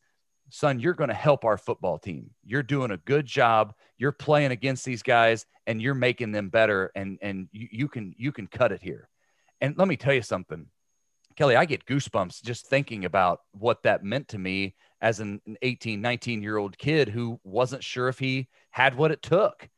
[0.50, 2.32] son, you're going to help our football team.
[2.44, 3.74] You're doing a good job.
[3.98, 6.92] You're playing against these guys and you're making them better.
[6.96, 9.10] And, and you, you can, you can cut it here.
[9.62, 10.68] And let me tell you something,
[11.36, 16.02] Kelly, I get goosebumps just thinking about what that meant to me as an 18,
[16.02, 19.70] 19 year old kid who wasn't sure if he had what it took.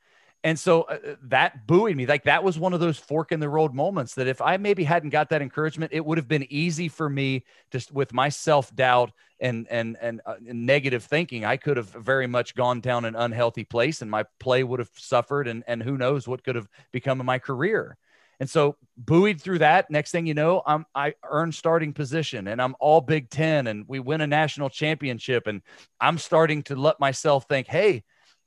[0.43, 2.06] And so uh, uh, that buoyed me.
[2.06, 4.84] Like that was one of those fork in the road moments that if I maybe
[4.84, 8.75] hadn't got that encouragement, it would have been easy for me just with my self
[8.75, 11.45] doubt and and and, uh, and, negative thinking.
[11.45, 14.89] I could have very much gone down an unhealthy place, and my play would have
[14.95, 17.97] suffered, and and who knows what could have become of my career.
[18.39, 19.91] And so buoyed through that.
[19.91, 23.85] Next thing you know, I'm I earn starting position, and I'm all Big Ten, and
[23.87, 25.62] we win a national championship, and
[26.00, 28.04] I'm starting to let myself think, hey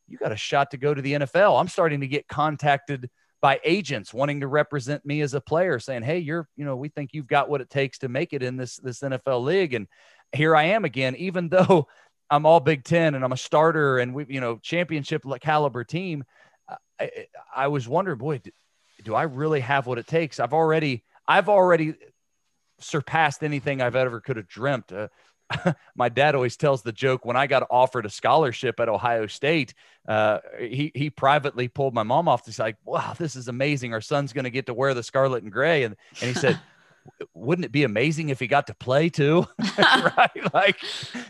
[0.08, 1.60] you got a shot to go to the NFL.
[1.60, 6.02] I'm starting to get contacted by agents wanting to represent me as a player saying,
[6.02, 8.56] Hey, you're, you know, we think you've got what it takes to make it in
[8.56, 9.74] this, this NFL league.
[9.74, 9.86] And
[10.32, 11.86] here I am again, even though
[12.30, 16.24] I'm all Big Ten and I'm a starter and we, you know, championship caliber team.
[16.98, 17.10] I,
[17.54, 18.50] I was wondering, boy, do,
[19.02, 20.40] do I really have what it takes?
[20.40, 21.96] I've already, I've already
[22.80, 24.92] surpassed anything I've ever could have dreamt.
[24.92, 25.08] Uh,
[25.96, 29.74] my dad always tells the joke when I got offered a scholarship at Ohio State,
[30.08, 32.46] uh, he he privately pulled my mom off.
[32.46, 33.92] He's like, "Wow, this is amazing.
[33.92, 36.60] Our son's going to get to wear the scarlet and gray." And and he said,
[37.34, 39.46] "Wouldn't it be amazing if he got to play too?"
[39.78, 40.54] right?
[40.54, 40.76] Like,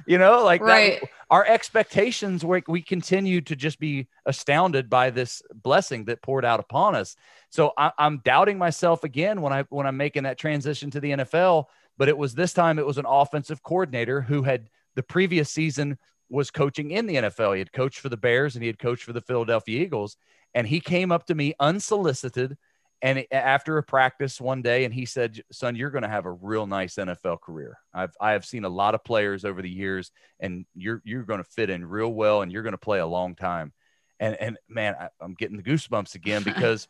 [0.06, 1.00] you know, like right.
[1.00, 6.44] That, our expectations we, we continue to just be astounded by this blessing that poured
[6.44, 7.16] out upon us.
[7.50, 11.10] So I, I'm doubting myself again when I when I'm making that transition to the
[11.12, 11.66] NFL
[11.96, 15.98] but it was this time it was an offensive coordinator who had the previous season
[16.30, 17.52] was coaching in the NFL.
[17.54, 20.16] He had coached for the Bears and he had coached for the Philadelphia Eagles.
[20.54, 22.56] And he came up to me unsolicited
[23.04, 26.32] and after a practice one day and he said son you're going to have a
[26.32, 30.10] real nice nfl career i've i have seen a lot of players over the years
[30.40, 33.06] and you're you're going to fit in real well and you're going to play a
[33.06, 33.72] long time
[34.18, 36.88] and and man I, i'm getting the goosebumps again because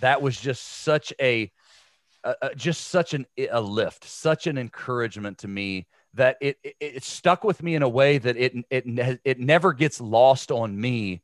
[0.00, 1.50] that was just such a
[2.24, 7.04] uh, just such an a lift, such an encouragement to me that it, it, it
[7.04, 11.22] stuck with me in a way that it it it never gets lost on me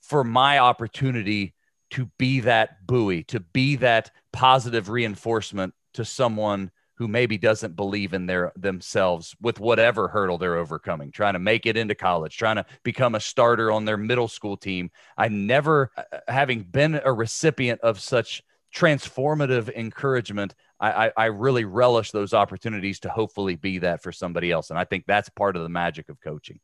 [0.00, 1.54] for my opportunity
[1.90, 8.14] to be that buoy, to be that positive reinforcement to someone who maybe doesn't believe
[8.14, 12.56] in their themselves with whatever hurdle they're overcoming, trying to make it into college, trying
[12.56, 14.90] to become a starter on their middle school team.
[15.16, 18.42] I never uh, having been a recipient of such
[18.76, 24.52] transformative encouragement, I, I, I, really relish those opportunities to hopefully be that for somebody
[24.52, 24.68] else.
[24.68, 26.60] And I think that's part of the magic of coaching.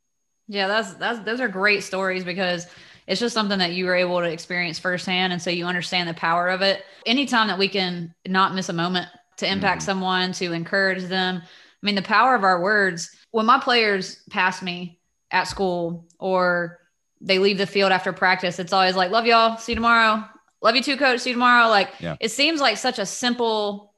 [0.46, 2.66] Yeah, that's that's those are great stories because
[3.06, 5.32] it's just something that you were able to experience firsthand.
[5.32, 6.84] And so you understand the power of it.
[7.06, 9.08] Anytime that we can not miss a moment
[9.38, 9.86] to impact mm-hmm.
[9.86, 11.40] someone, to encourage them.
[11.42, 13.10] I mean, the power of our words.
[13.30, 15.00] When my players pass me
[15.30, 16.80] at school or
[17.22, 20.22] they leave the field after practice, it's always like, love y'all, see you tomorrow
[20.62, 21.20] love you too, coach.
[21.20, 21.68] See you tomorrow.
[21.68, 22.16] Like yeah.
[22.20, 23.94] it seems like such a simple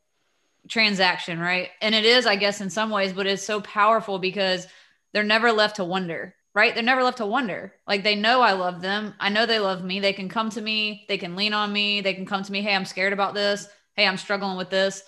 [0.69, 1.71] transaction, right?
[1.81, 4.67] And it is, I guess, in some ways, but it's so powerful because
[5.13, 6.75] they're never left to wonder, right?
[6.75, 7.75] They're never left to wonder.
[7.87, 9.15] Like they know I love them.
[9.21, 10.01] I know they love me.
[10.01, 11.05] They can come to me.
[11.09, 12.01] They can lean on me.
[12.01, 12.63] They can come to me.
[12.63, 13.69] Hey, I'm scared about this.
[13.95, 15.03] Hey, I'm struggling with this.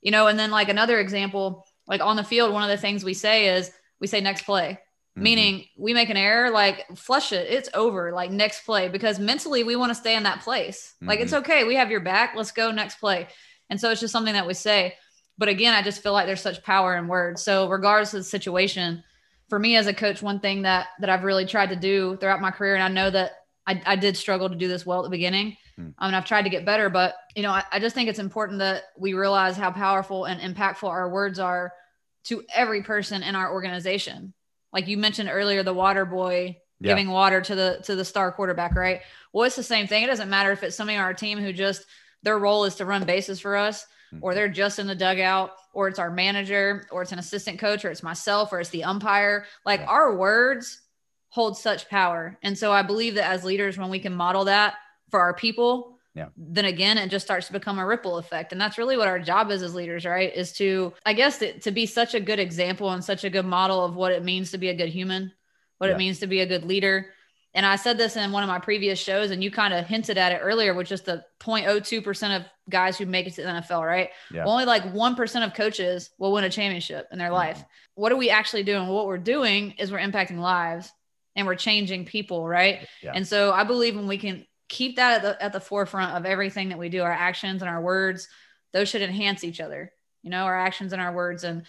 [0.00, 3.04] You know, and then like another example, like on the field, one of the things
[3.04, 4.78] we say is we say next play.
[5.16, 5.22] Mm-hmm.
[5.22, 9.62] Meaning we make an error, like flush it, it's over, like next play, because mentally
[9.62, 10.94] we want to stay in that place.
[10.96, 11.08] Mm-hmm.
[11.08, 11.42] Like it's mm-hmm.
[11.42, 13.28] okay, we have your back, let's go next play.
[13.68, 14.94] And so it's just something that we say.
[15.36, 17.42] But again, I just feel like there's such power in words.
[17.42, 19.04] So regardless of the situation,
[19.50, 22.40] for me as a coach, one thing that that I've really tried to do throughout
[22.40, 23.32] my career, and I know that
[23.66, 25.58] I, I did struggle to do this well at the beginning.
[25.78, 25.92] Mm.
[25.98, 28.18] I mean, I've tried to get better, but you know, I, I just think it's
[28.18, 31.72] important that we realize how powerful and impactful our words are
[32.24, 34.32] to every person in our organization
[34.72, 36.88] like you mentioned earlier, the water boy yeah.
[36.88, 39.00] giving water to the to the star quarterback, right?
[39.32, 40.04] Well, it's the same thing.
[40.04, 41.84] It doesn't matter if it's somebody on our team who just
[42.22, 44.24] their role is to run bases for us, mm-hmm.
[44.24, 47.84] or they're just in the dugout, or it's our manager, or it's an assistant coach,
[47.84, 49.46] or it's myself, or it's the umpire.
[49.64, 49.86] Like yeah.
[49.86, 50.80] our words
[51.28, 52.38] hold such power.
[52.42, 54.74] And so I believe that as leaders, when we can model that
[55.10, 56.28] for our people, yeah.
[56.36, 59.18] then again it just starts to become a ripple effect and that's really what our
[59.18, 62.38] job is as leaders right is to i guess to, to be such a good
[62.38, 65.32] example and such a good model of what it means to be a good human
[65.78, 65.94] what yeah.
[65.94, 67.06] it means to be a good leader
[67.54, 70.18] and i said this in one of my previous shows and you kind of hinted
[70.18, 73.84] at it earlier with just the 0.02% of guys who make it to the nfl
[73.86, 74.44] right yeah.
[74.44, 77.36] only like 1% of coaches will win a championship in their mm-hmm.
[77.36, 80.92] life what are we actually doing what we're doing is we're impacting lives
[81.34, 83.12] and we're changing people right yeah.
[83.14, 86.24] and so i believe when we can keep that at the, at the forefront of
[86.24, 88.28] everything that we do our actions and our words
[88.72, 89.92] those should enhance each other
[90.22, 91.44] you know our actions and our words.
[91.44, 91.64] And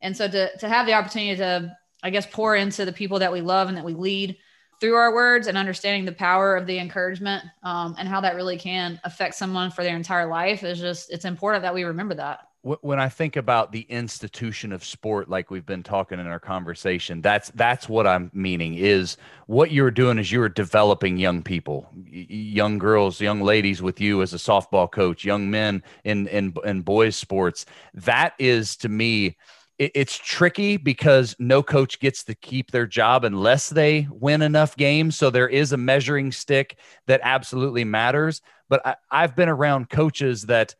[0.00, 3.32] and so to, to have the opportunity to i guess pour into the people that
[3.32, 4.36] we love and that we lead
[4.80, 8.58] through our words and understanding the power of the encouragement um, and how that really
[8.58, 12.40] can affect someone for their entire life is just it's important that we remember that
[12.64, 17.20] when I think about the institution of sport, like we've been talking in our conversation,
[17.20, 18.76] that's that's what I'm meaning.
[18.76, 24.22] Is what you're doing is you're developing young people, young girls, young ladies with you
[24.22, 27.66] as a softball coach, young men in in in boys sports.
[27.92, 29.36] That is to me,
[29.78, 34.74] it, it's tricky because no coach gets to keep their job unless they win enough
[34.74, 35.16] games.
[35.16, 38.40] So there is a measuring stick that absolutely matters.
[38.70, 40.74] But I, I've been around coaches that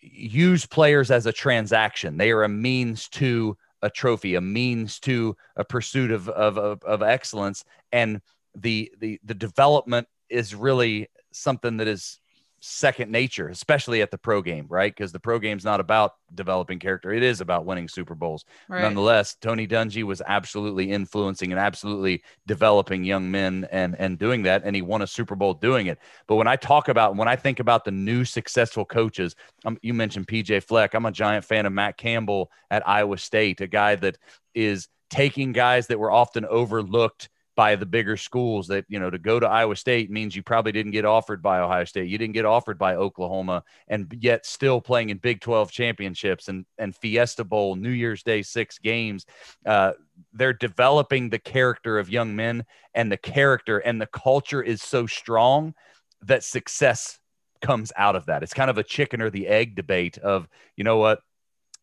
[0.00, 2.16] use players as a transaction.
[2.16, 6.82] They are a means to a trophy, a means to a pursuit of of, of,
[6.84, 8.20] of excellence, and
[8.54, 12.19] the the the development is really something that is
[12.60, 14.94] second nature, especially at the pro game, right?
[14.94, 18.44] Because the pro game's not about developing character; it is about winning Super Bowls.
[18.68, 18.82] Right.
[18.82, 24.62] Nonetheless, Tony Dungy was absolutely influencing and absolutely developing young men and and doing that,
[24.64, 25.98] and he won a Super Bowl doing it.
[26.26, 29.34] But when I talk about when I think about the new successful coaches,
[29.64, 30.94] um, you mentioned PJ Fleck.
[30.94, 34.18] I'm a giant fan of Matt Campbell at Iowa State, a guy that
[34.54, 37.28] is taking guys that were often overlooked
[37.60, 40.72] by the bigger schools that you know to go to Iowa State means you probably
[40.72, 42.08] didn't get offered by Ohio State.
[42.08, 46.64] You didn't get offered by Oklahoma and yet still playing in Big 12 championships and
[46.78, 49.26] and Fiesta Bowl New Year's Day 6 games.
[49.66, 49.92] Uh,
[50.32, 55.06] they're developing the character of young men and the character and the culture is so
[55.06, 55.74] strong
[56.22, 57.18] that success
[57.60, 58.42] comes out of that.
[58.42, 60.48] It's kind of a chicken or the egg debate of
[60.78, 61.20] you know what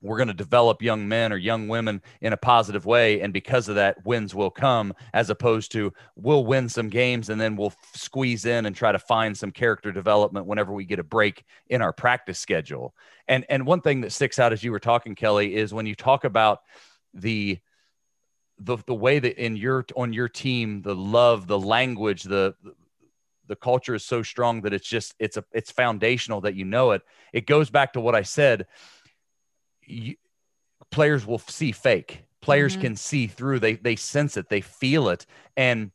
[0.02, 3.68] we're going to develop young men or young women in a positive way and because
[3.68, 7.74] of that wins will come as opposed to we'll win some games and then we'll
[7.94, 11.82] squeeze in and try to find some character development whenever we get a break in
[11.82, 12.94] our practice schedule.
[13.28, 15.96] And and one thing that sticks out as you were talking kelly is when you
[15.96, 16.62] talk about
[17.14, 17.60] the
[18.60, 22.56] the, the way that in your on your team the love the language the
[23.48, 26.92] the culture is so strong that it's just it's a it's foundational that you know
[26.92, 27.02] it.
[27.34, 28.68] It goes back to what i said
[29.88, 30.16] you,
[30.92, 32.26] players will see fake.
[32.42, 32.82] Players mm-hmm.
[32.82, 33.60] can see through.
[33.60, 34.50] They they sense it.
[34.50, 35.26] They feel it.
[35.56, 35.92] And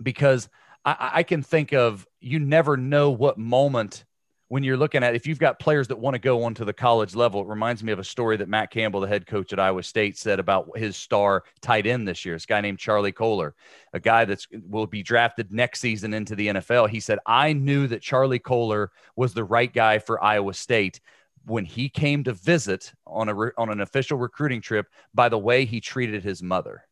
[0.00, 0.48] because
[0.84, 4.04] I, I can think of you never know what moment
[4.52, 7.14] when you're looking at if you've got players that want to go onto the college
[7.14, 9.82] level, it reminds me of a story that Matt Campbell, the head coach at Iowa
[9.82, 12.34] State, said about his star tight end this year.
[12.34, 13.54] This guy named Charlie Kolar,
[13.94, 16.90] a guy that's will be drafted next season into the NFL.
[16.90, 21.00] He said, I knew that Charlie Kolar was the right guy for Iowa State
[21.44, 25.64] when he came to visit on a on an official recruiting trip by the way
[25.64, 26.84] he treated his mother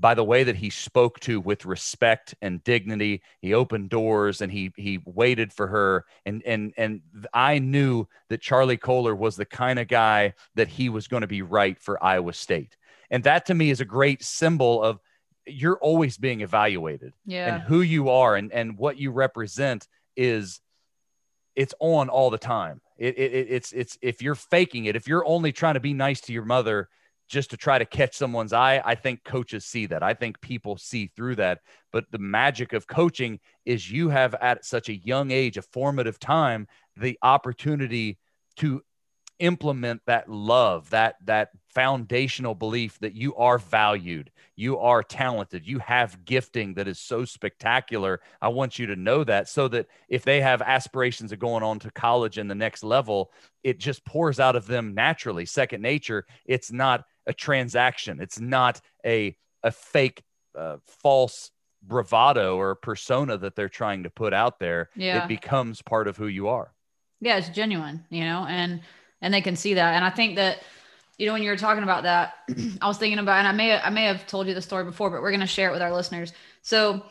[0.00, 3.22] by the way that he spoke to with respect and dignity.
[3.42, 6.06] He opened doors and he he waited for her.
[6.24, 7.02] And and and
[7.34, 11.26] i knew that charlie kolar was the kind of guy that he was going to
[11.26, 12.76] be right for iowa state.
[13.10, 15.00] And that to me is a great symbol of
[15.46, 17.12] you're always being evaluated.
[17.26, 17.54] Yeah.
[17.54, 19.86] and who you are and and what you represent
[20.16, 20.60] is
[21.56, 25.26] it's on all the time it, it, it's it's if you're faking it, if you're
[25.26, 26.88] only trying to be nice to your mother
[27.28, 30.02] just to try to catch someone's eye, I think coaches see that.
[30.02, 31.60] I think people see through that.
[31.92, 36.18] But the magic of coaching is you have at such a young age, a formative
[36.18, 38.18] time, the opportunity
[38.56, 38.82] to
[39.38, 45.78] implement that love, that that foundational belief that you are valued, you are talented, you
[45.78, 48.20] have gifting that is so spectacular.
[48.42, 51.78] I want you to know that so that if they have aspirations of going on
[51.80, 55.46] to college and the next level, it just pours out of them naturally.
[55.46, 58.20] Second nature, it's not a transaction.
[58.20, 60.22] It's not a a fake
[60.58, 61.50] uh, false
[61.82, 64.90] bravado or persona that they're trying to put out there.
[64.96, 65.24] Yeah.
[65.24, 66.72] It becomes part of who you are.
[67.20, 68.80] Yeah, it's genuine, you know, and
[69.20, 69.94] and they can see that.
[69.94, 70.62] And I think that,
[71.20, 72.32] you know, when you were talking about that,
[72.80, 75.10] I was thinking about, and I may, I may have told you the story before,
[75.10, 76.32] but we're going to share it with our listeners.
[76.62, 77.04] So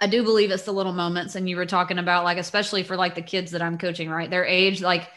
[0.00, 1.36] I do believe it's the little moments.
[1.36, 4.28] And you were talking about like, especially for like the kids that I'm coaching, right?
[4.28, 5.08] Their age, like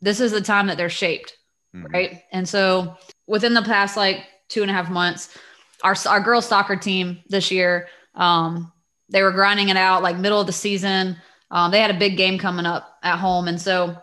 [0.00, 1.36] this is the time that they're shaped.
[1.76, 1.92] Mm-hmm.
[1.92, 2.22] Right.
[2.32, 2.96] And so
[3.26, 5.36] within the past, like two and a half months,
[5.84, 8.72] our, our girls soccer team this year, um,
[9.10, 11.18] they were grinding it out like middle of the season.
[11.50, 13.46] Um, they had a big game coming up at home.
[13.46, 13.98] And so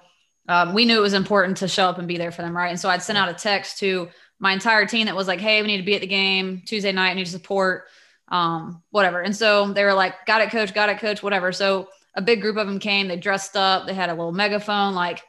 [0.50, 2.72] um, we knew it was important to show up and be there for them, right?
[2.72, 5.62] And so I'd sent out a text to my entire team that was like, "Hey,
[5.62, 7.12] we need to be at the game Tuesday night.
[7.12, 7.86] I need support,
[8.30, 10.74] um, whatever." And so they were like, "Got it, coach.
[10.74, 11.22] Got it, coach.
[11.22, 13.08] Whatever." So a big group of them came.
[13.08, 13.86] They dressed up.
[13.86, 14.96] They had a little megaphone.
[14.96, 15.22] Like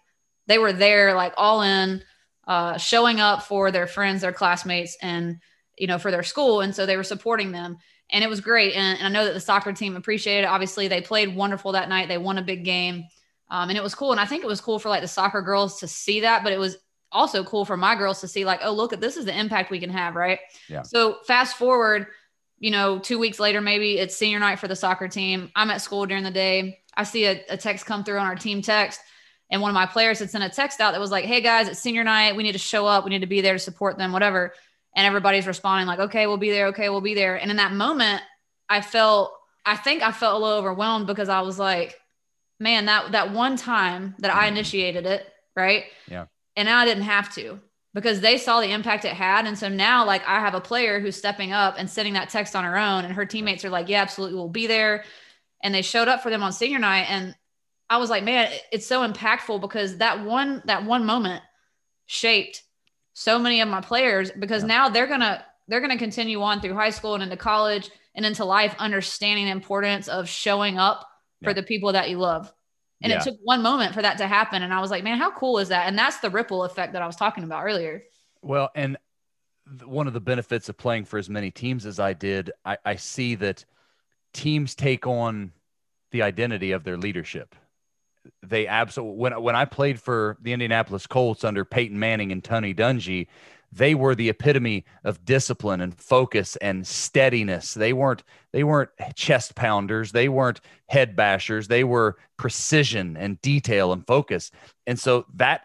[0.47, 2.03] they were there, like all in,
[2.49, 5.39] uh, showing up for their friends, their classmates, and
[5.77, 6.62] you know for their school.
[6.62, 7.77] And so they were supporting them,
[8.09, 8.75] and it was great.
[8.75, 10.51] And, and I know that the soccer team appreciated it.
[10.51, 12.09] Obviously, they played wonderful that night.
[12.09, 13.05] They won a big game.
[13.51, 14.12] Um, and it was cool.
[14.12, 16.53] And I think it was cool for like the soccer girls to see that, but
[16.53, 16.76] it was
[17.12, 19.70] also cool for my girls to see like, oh, look at this is the impact
[19.70, 20.14] we can have.
[20.14, 20.38] Right.
[20.68, 20.82] Yeah.
[20.82, 22.07] So fast forward,
[22.59, 25.51] you know, two weeks later, maybe it's senior night for the soccer team.
[25.57, 26.80] I'm at school during the day.
[26.94, 29.01] I see a, a text come through on our team text.
[29.51, 31.66] And one of my players had sent a text out that was like, Hey guys,
[31.66, 32.36] it's senior night.
[32.36, 33.05] We need to show up.
[33.05, 34.53] We need to be there to support them, whatever.
[34.94, 36.68] And everybody's responding like, okay, we'll be there.
[36.68, 36.88] Okay.
[36.88, 37.36] We'll be there.
[37.36, 38.22] And in that moment,
[38.68, 39.32] I felt,
[39.64, 41.99] I think I felt a little overwhelmed because I was like,
[42.61, 44.56] man, that that one time that I mm-hmm.
[44.56, 45.84] initiated it, right?
[46.08, 46.26] Yeah.
[46.54, 47.58] And now I didn't have to
[47.94, 49.46] because they saw the impact it had.
[49.46, 52.54] And so now like I have a player who's stepping up and sending that text
[52.54, 54.36] on her own and her teammates are like, yeah, absolutely.
[54.36, 55.04] We'll be there.
[55.62, 57.06] And they showed up for them on senior night.
[57.08, 57.34] And
[57.88, 61.42] I was like, man, it's so impactful because that one, that one moment
[62.06, 62.62] shaped
[63.12, 64.68] so many of my players because yeah.
[64.68, 68.24] now they're to, they're going to continue on through high school and into college and
[68.24, 71.09] into life, understanding the importance of showing up
[71.43, 72.53] for the people that you love.
[73.03, 73.18] And yeah.
[73.18, 74.62] it took one moment for that to happen.
[74.62, 75.86] And I was like, man, how cool is that?
[75.86, 78.03] And that's the ripple effect that I was talking about earlier.
[78.43, 78.99] Well, and
[79.84, 82.97] one of the benefits of playing for as many teams as I did, I, I
[82.97, 83.64] see that
[84.32, 85.53] teams take on
[86.11, 87.55] the identity of their leadership.
[88.43, 92.74] They absolutely when when I played for the Indianapolis Colts under Peyton Manning and Tony
[92.74, 93.28] Dungy,
[93.73, 97.75] they were the epitome of discipline and focus and steadiness.
[97.75, 103.93] They weren't they weren't chest pounders, they weren't head bashers, they were precision and detail
[103.93, 104.51] and focus.
[104.87, 105.62] And so that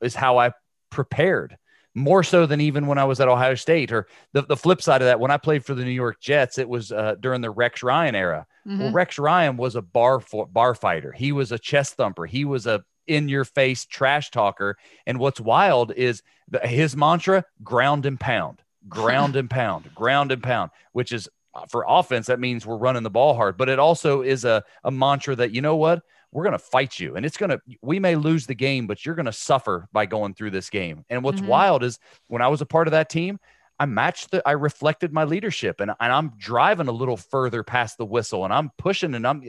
[0.00, 0.52] is how I
[0.90, 1.58] prepared
[1.94, 3.92] more so than even when I was at Ohio State.
[3.92, 6.58] Or the, the flip side of that, when I played for the New York Jets,
[6.58, 8.46] it was uh, during the Rex Ryan era.
[8.66, 8.80] Mm-hmm.
[8.80, 11.12] Well, Rex Ryan was a bar for, bar fighter.
[11.12, 12.26] He was a chest thumper.
[12.26, 14.76] He was a in your face trash talker.
[15.06, 20.42] And what's wild is the, his mantra: ground and pound, ground and pound, ground and
[20.42, 22.26] pound, which is uh, for offense.
[22.26, 25.52] That means we're running the ball hard, but it also is a a mantra that
[25.52, 26.02] you know what
[26.32, 29.04] we're going to fight you and it's going to we may lose the game but
[29.04, 31.48] you're going to suffer by going through this game and what's mm-hmm.
[31.48, 33.38] wild is when i was a part of that team
[33.78, 37.96] i matched the i reflected my leadership and, and i'm driving a little further past
[37.96, 39.42] the whistle and i'm pushing and i'm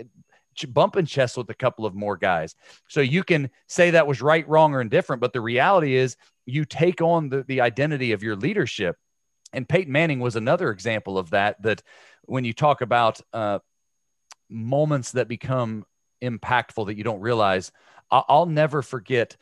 [0.67, 2.55] bumping chests with a couple of more guys
[2.87, 6.65] so you can say that was right wrong or indifferent but the reality is you
[6.65, 8.95] take on the, the identity of your leadership
[9.53, 11.81] and peyton manning was another example of that that
[12.23, 13.59] when you talk about uh,
[14.49, 15.85] moments that become
[16.21, 17.71] impactful that you don't realize.
[18.11, 19.37] I'll, never forget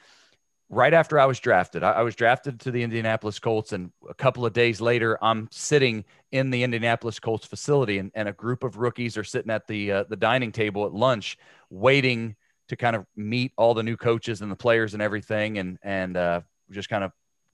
[0.69, 4.45] right after I was drafted, I, was drafted to the Indianapolis Colts, and a couple
[4.45, 8.77] of days later, I'm sitting in the Indianapolis Colts facility, and, and a group of
[8.77, 11.37] rookies are sitting at the uh, the dining table at lunch,
[11.69, 12.35] waiting
[12.67, 16.17] to kind of meet all the new coaches and the players and everything, and and
[16.17, 16.41] uh,
[16.71, 17.11] just kind of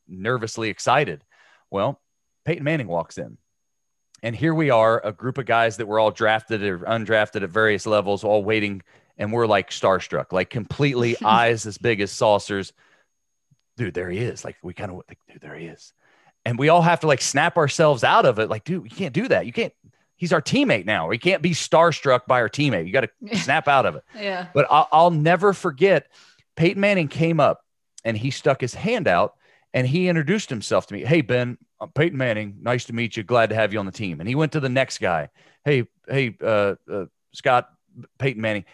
[0.07, 1.23] nervously excited.
[1.69, 2.01] Well,
[2.45, 3.37] Peyton Manning walks in.
[4.21, 7.49] And here we are, a group of guys that were all drafted or undrafted at
[7.49, 8.81] various levels, all waiting
[9.17, 12.73] and we're like starstruck, like completely eyes as big as saucers.
[13.77, 14.43] Dude, there he is.
[14.45, 15.93] Like we kind of like, dude, there he is.
[16.45, 18.49] And we all have to like snap ourselves out of it.
[18.49, 19.45] Like, dude, you can't do that.
[19.45, 19.73] You can't.
[20.15, 21.07] He's our teammate now.
[21.07, 22.85] We can't be starstruck by our teammate.
[22.85, 24.03] You got to snap out of it.
[24.17, 24.47] Yeah.
[24.53, 26.07] But I'll, I'll never forget.
[26.55, 27.65] Peyton Manning came up
[28.05, 29.35] and he stuck his hand out
[29.73, 31.03] and he introduced himself to me.
[31.03, 32.57] Hey, Ben, I'm Peyton Manning.
[32.61, 33.23] Nice to meet you.
[33.23, 34.19] Glad to have you on the team.
[34.19, 35.29] And he went to the next guy.
[35.65, 37.69] Hey, hey, uh, uh, Scott,
[38.19, 38.65] Peyton Manning.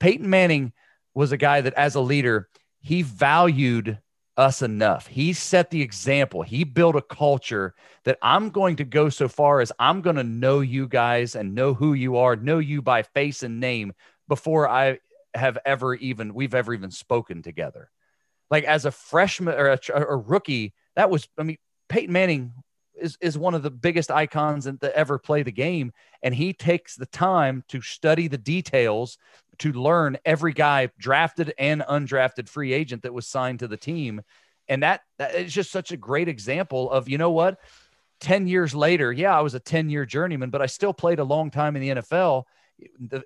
[0.00, 0.72] Peyton Manning
[1.14, 2.48] was a guy that, as a leader,
[2.80, 3.98] he valued
[4.40, 5.06] us enough.
[5.06, 6.40] He set the example.
[6.40, 7.74] He built a culture
[8.04, 11.54] that I'm going to go so far as I'm going to know you guys and
[11.54, 13.92] know who you are, know you by face and name
[14.28, 15.00] before I
[15.34, 17.90] have ever even we've ever even spoken together.
[18.50, 21.58] Like as a freshman or a, a rookie, that was I mean
[21.90, 22.54] Peyton Manning
[22.96, 25.92] is, is one of the biggest icons that ever play the game.
[26.22, 29.18] And he takes the time to study the details
[29.60, 34.22] to learn every guy drafted and undrafted free agent that was signed to the team.
[34.68, 37.58] And that, that is just such a great example of, you know what?
[38.20, 41.24] 10 years later, yeah, I was a 10 year journeyman, but I still played a
[41.24, 42.44] long time in the NFL.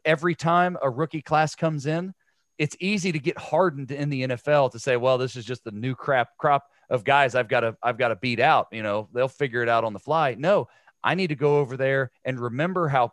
[0.04, 2.14] Every time a rookie class comes in,
[2.58, 5.72] it's easy to get hardened in the NFL to say, well, this is just the
[5.72, 8.68] new crap crop of guys I've got to I've got to beat out.
[8.70, 10.36] You know, they'll figure it out on the fly.
[10.38, 10.68] No,
[11.02, 13.12] I need to go over there and remember how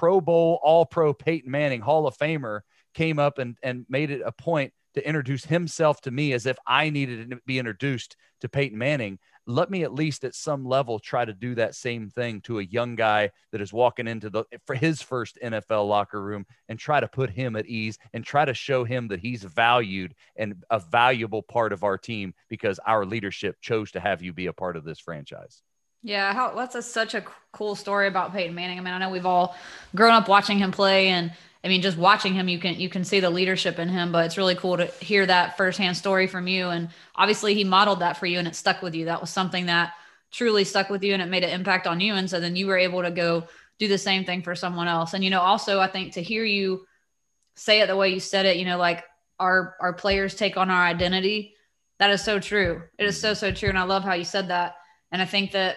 [0.00, 2.60] Pro Bowl, All Pro Peyton Manning, Hall of Famer,
[2.94, 6.56] came up and and made it a point to introduce himself to me as if
[6.66, 10.98] I needed to be introduced to Peyton Manning let me at least at some level
[10.98, 14.44] try to do that same thing to a young guy that is walking into the
[14.64, 18.44] for his first NFL locker room and try to put him at ease and try
[18.44, 23.04] to show him that he's valued and a valuable part of our team because our
[23.04, 25.62] leadership chose to have you be a part of this franchise.
[26.02, 28.78] Yeah, how, that's a, such a cool story about Peyton Manning.
[28.78, 29.56] I mean, I know we've all
[29.94, 31.32] grown up watching him play and
[31.62, 34.12] I mean, just watching him, you can you can see the leadership in him.
[34.12, 36.70] But it's really cool to hear that firsthand story from you.
[36.70, 39.06] And obviously, he modeled that for you, and it stuck with you.
[39.06, 39.92] That was something that
[40.30, 42.14] truly stuck with you, and it made an impact on you.
[42.14, 43.44] And so then you were able to go
[43.78, 45.12] do the same thing for someone else.
[45.12, 46.86] And you know, also, I think to hear you
[47.56, 49.04] say it the way you said it, you know, like
[49.38, 51.54] our our players take on our identity.
[51.98, 52.84] That is so true.
[52.96, 54.76] It is so so true, and I love how you said that.
[55.12, 55.76] And I think that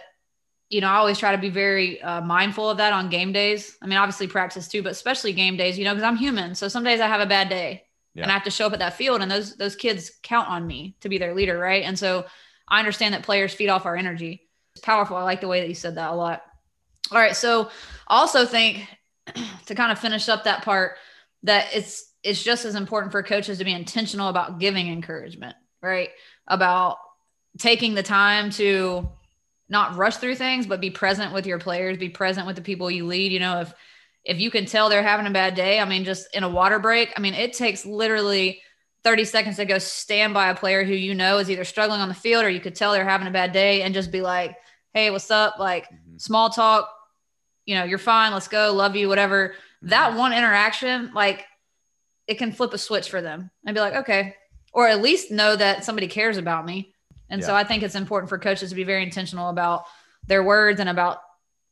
[0.73, 3.77] you know, I always try to be very uh, mindful of that on game days.
[3.79, 6.55] I mean, obviously practice too, but especially game days, you know, because I'm human.
[6.55, 7.83] So some days I have a bad day
[8.15, 8.23] yeah.
[8.23, 10.65] and I have to show up at that field and those those kids count on
[10.65, 11.83] me to be their leader, right?
[11.83, 12.25] And so
[12.67, 14.47] I understand that players feed off our energy.
[14.75, 15.15] It's powerful.
[15.15, 16.41] I like the way that you said that a lot.
[17.11, 17.69] All right, so
[18.07, 18.87] I also think
[19.67, 20.93] to kind of finish up that part
[21.43, 26.09] that it's it's just as important for coaches to be intentional about giving encouragement, right?
[26.47, 26.97] About
[27.59, 29.07] taking the time to
[29.73, 32.89] not rush through things, but be present with your players, be present with the people
[32.89, 33.33] you lead.
[33.33, 33.73] You know, if
[34.23, 36.79] if you can tell they're having a bad day, I mean, just in a water
[36.79, 38.61] break, I mean, it takes literally
[39.03, 42.07] 30 seconds to go stand by a player who you know is either struggling on
[42.07, 44.55] the field or you could tell they're having a bad day and just be like,
[44.93, 45.59] hey, what's up?
[45.59, 46.17] Like mm-hmm.
[46.17, 46.89] small talk,
[47.65, 49.49] you know, you're fine, let's go, love you, whatever.
[49.49, 49.89] Mm-hmm.
[49.89, 51.45] That one interaction, like
[52.27, 54.35] it can flip a switch for them and be like, okay,
[54.71, 56.92] or at least know that somebody cares about me.
[57.33, 57.47] And yeah.
[57.47, 59.85] so I think it's important for coaches to be very intentional about
[60.27, 61.17] their words and about,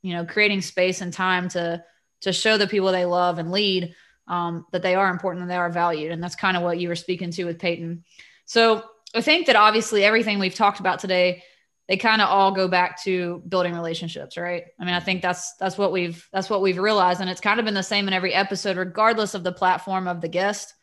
[0.02, 1.84] you know, creating space and time to
[2.22, 3.94] to show the people they love and lead
[4.28, 6.12] um, that they are important and they are valued.
[6.12, 8.04] And that's kind of what you were speaking to with Peyton.
[8.46, 8.84] So
[9.14, 11.44] I think that obviously everything we've talked about today,
[11.88, 14.64] they kind of all go back to building relationships, right?
[14.80, 17.60] I mean, I think that's that's what we've that's what we've realized, and it's kind
[17.60, 20.74] of been the same in every episode, regardless of the platform of the guest.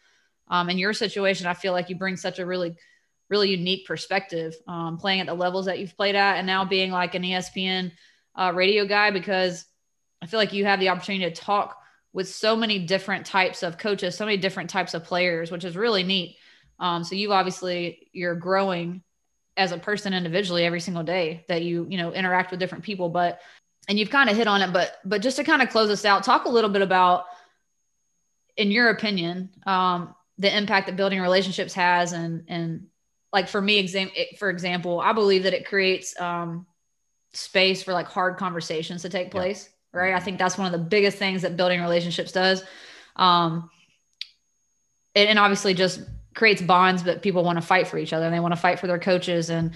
[0.47, 2.77] Um, in your situation, I feel like you bring such a really
[3.29, 6.91] really unique perspective, um, playing at the levels that you've played at, and now being
[6.91, 7.93] like an ESPN
[8.35, 9.65] uh, radio guy because
[10.23, 11.77] I feel like you have the opportunity to talk
[12.13, 15.77] with so many different types of coaches, so many different types of players, which is
[15.77, 16.37] really neat.
[16.81, 19.03] Um, so you obviously you're growing
[19.57, 23.09] as a person individually every single day that you you know interact with different people,
[23.09, 23.41] but
[23.89, 26.05] and you've kind of hit on it, but but just to kind of close us
[26.05, 27.25] out, talk a little bit about,
[28.57, 32.87] in your opinion, um, the impact that building relationships has, and and
[33.33, 36.67] like for me, exam for example, I believe that it creates um,
[37.33, 39.65] space for like hard conversations to take place.
[39.65, 40.15] Yeah right?
[40.15, 42.63] I think that's one of the biggest things that building relationships does.
[43.17, 43.71] Um,
[45.15, 46.01] and, and obviously just
[46.35, 48.79] creates bonds, but people want to fight for each other and they want to fight
[48.79, 49.73] for their coaches and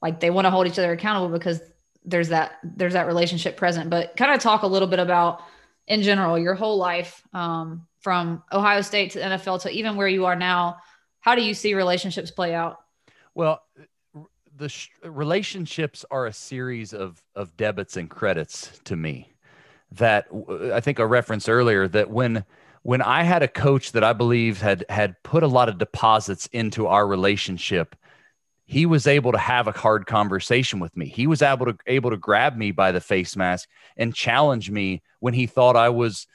[0.00, 1.60] like they want to hold each other accountable because
[2.04, 3.90] there's that there's that relationship present.
[3.90, 5.42] But kind of talk a little bit about
[5.86, 10.26] in general your whole life um, from Ohio State to NFL to even where you
[10.26, 10.78] are now.
[11.20, 12.78] How do you see relationships play out?
[13.36, 13.60] Well,
[14.56, 19.34] the sh- relationships are a series of of debits and credits to me
[19.92, 20.26] that
[20.72, 22.46] I think I referenced earlier that when
[22.82, 26.46] when I had a coach that I believe had had put a lot of deposits
[26.46, 27.94] into our relationship,
[28.64, 31.04] he was able to have a hard conversation with me.
[31.04, 33.68] He was able to able to grab me by the face mask
[33.98, 36.26] and challenge me when he thought I was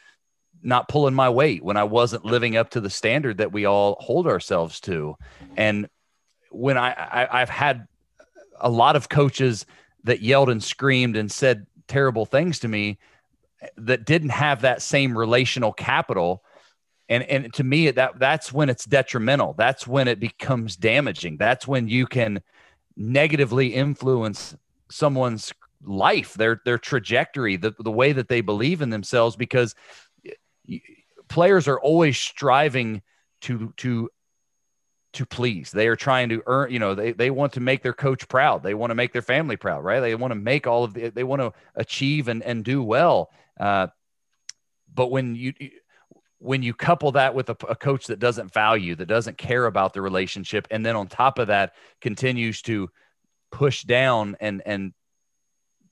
[0.62, 3.98] not pulling my weight, when I wasn't living up to the standard that we all
[4.00, 5.16] hold ourselves to.
[5.58, 5.90] And
[6.52, 7.88] when I, I I've had
[8.60, 9.66] a lot of coaches
[10.04, 12.98] that yelled and screamed and said terrible things to me
[13.78, 16.44] that didn't have that same relational capital.
[17.10, 19.54] And and to me that that's when it's detrimental.
[19.58, 21.38] That's when it becomes damaging.
[21.38, 22.42] That's when you can
[22.96, 24.56] negatively influence
[24.90, 29.74] someone's life their their trajectory the, the way that they believe in themselves because
[31.28, 33.02] players are always striving
[33.42, 34.10] to to
[35.14, 35.72] to please.
[35.72, 38.64] They are trying to earn you know they, they want to make their coach proud.
[38.64, 40.00] They want to make their family proud right?
[40.00, 43.30] They want to make all of the they want to achieve and, and do well.
[43.60, 43.88] Uh,
[44.94, 45.54] but when you
[46.40, 49.94] when you couple that with a, a, coach that doesn't value, that doesn't care about
[49.94, 52.90] the relationship, and then on top of that continues to
[53.52, 54.94] push down and and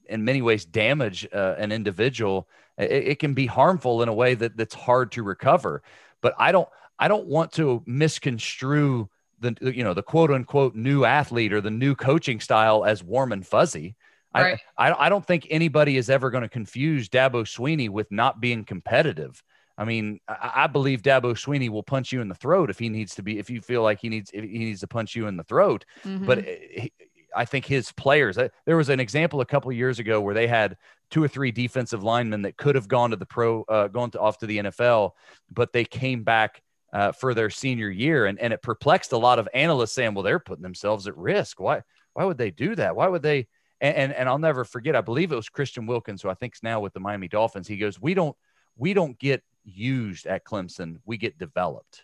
[0.06, 2.48] in many ways damage uh, an individual,
[2.80, 5.84] it, it, can be harmful in a way that that's hard to recover.
[6.22, 6.68] But I don't
[7.00, 11.72] I don't want to misconstrue the you know the quote unquote new athlete or the
[11.72, 13.96] new coaching style as warm and fuzzy.
[14.36, 14.60] Right.
[14.78, 18.40] I, I, I don't think anybody is ever going to confuse Dabo Swinney with not
[18.40, 19.42] being competitive.
[19.76, 22.90] I mean, I, I, believe Dabo Swinney will punch you in the throat if he
[22.90, 25.26] needs to be, if you feel like he needs, if he needs to punch you
[25.26, 25.84] in the throat.
[26.04, 26.26] Mm-hmm.
[26.28, 26.92] But he,
[27.36, 30.36] I think his players, uh, there was an example a couple of years ago where
[30.36, 30.78] they had
[31.10, 34.20] two or three defensive linemen that could have gone to the pro, uh, gone to,
[34.20, 35.12] off to the NFL,
[35.52, 36.62] but they came back
[36.94, 38.26] uh, for their senior year.
[38.26, 41.60] And, and it perplexed a lot of analysts saying, well, they're putting themselves at risk.
[41.60, 41.82] Why,
[42.14, 42.96] why would they do that?
[42.96, 43.48] Why would they,
[43.82, 44.96] and, and, and I'll never forget.
[44.96, 47.68] I believe it was Christian Wilkins, who I think is now with the Miami Dolphins.
[47.68, 48.36] He goes, "We don't
[48.76, 50.98] we don't get used at Clemson.
[51.06, 52.04] We get developed."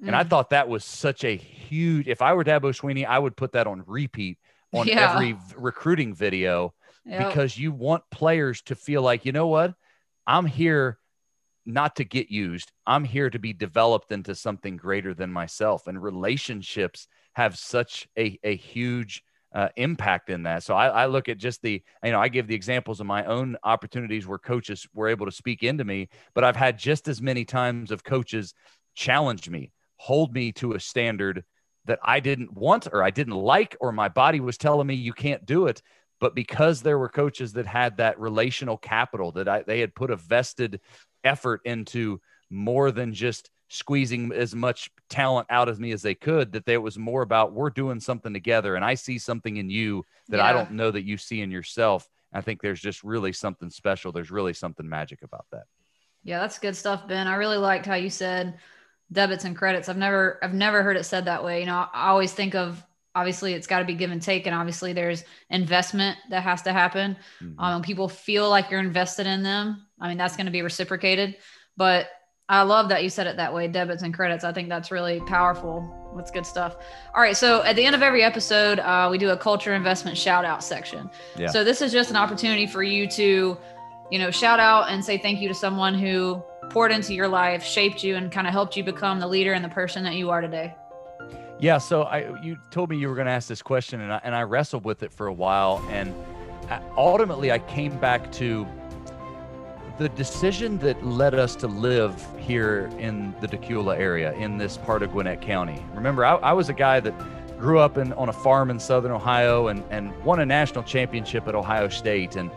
[0.00, 0.08] Mm.
[0.08, 0.30] And I mm.
[0.30, 2.06] thought that was such a huge.
[2.06, 4.38] If I were Dabo Swinney, I would put that on repeat
[4.72, 5.12] on yeah.
[5.12, 6.74] every recruiting video
[7.04, 7.28] yep.
[7.28, 9.74] because you want players to feel like, you know what,
[10.26, 10.98] I'm here
[11.68, 12.72] not to get used.
[12.86, 15.86] I'm here to be developed into something greater than myself.
[15.86, 19.22] And relationships have such a, a huge
[19.54, 20.62] uh, impact in that.
[20.62, 23.24] So I, I, look at just the, you know, I give the examples of my
[23.24, 27.22] own opportunities where coaches were able to speak into me, but I've had just as
[27.22, 28.52] many times of coaches
[28.94, 31.44] challenge me, hold me to a standard
[31.86, 35.14] that I didn't want or I didn't like, or my body was telling me you
[35.14, 35.80] can't do it.
[36.20, 40.10] But because there were coaches that had that relational capital that I, they had put
[40.10, 40.80] a vested
[41.24, 46.52] effort into more than just squeezing as much talent out of me as they could
[46.52, 50.02] that there was more about we're doing something together and i see something in you
[50.28, 50.46] that yeah.
[50.46, 54.10] i don't know that you see in yourself i think there's just really something special
[54.10, 55.64] there's really something magic about that
[56.24, 57.26] Yeah, that's good stuff, Ben.
[57.26, 58.58] I really liked how you said
[59.10, 59.88] debits and credits.
[59.88, 61.60] I've never I've never heard it said that way.
[61.60, 64.54] You know, I always think of obviously it's got to be give and take and
[64.54, 67.58] obviously there's investment that has to happen mm-hmm.
[67.58, 71.36] um, people feel like you're invested in them i mean that's going to be reciprocated
[71.76, 72.08] but
[72.48, 74.44] i love that you said it that way debits and credits.
[74.44, 75.94] I think that's really powerful.
[76.16, 76.76] That's good stuff.
[77.14, 80.16] All right so at the end of every episode uh, we do a culture investment
[80.16, 81.10] shout out section.
[81.36, 81.48] Yeah.
[81.48, 83.56] so this is just an opportunity for you to
[84.10, 87.62] you know shout out and say thank you to someone who poured into your life
[87.62, 90.30] shaped you and kind of helped you become the leader and the person that you
[90.30, 90.74] are today.
[91.60, 94.20] Yeah, so I you told me you were going to ask this question, and I,
[94.22, 96.14] and I wrestled with it for a while, and
[96.96, 98.66] ultimately I came back to
[99.98, 105.02] the decision that led us to live here in the Dacula area, in this part
[105.02, 105.84] of Gwinnett County.
[105.92, 107.14] Remember, I, I was a guy that
[107.58, 111.48] grew up in on a farm in southern Ohio and and won a national championship
[111.48, 112.50] at Ohio State, and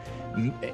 [0.61, 0.71] eh,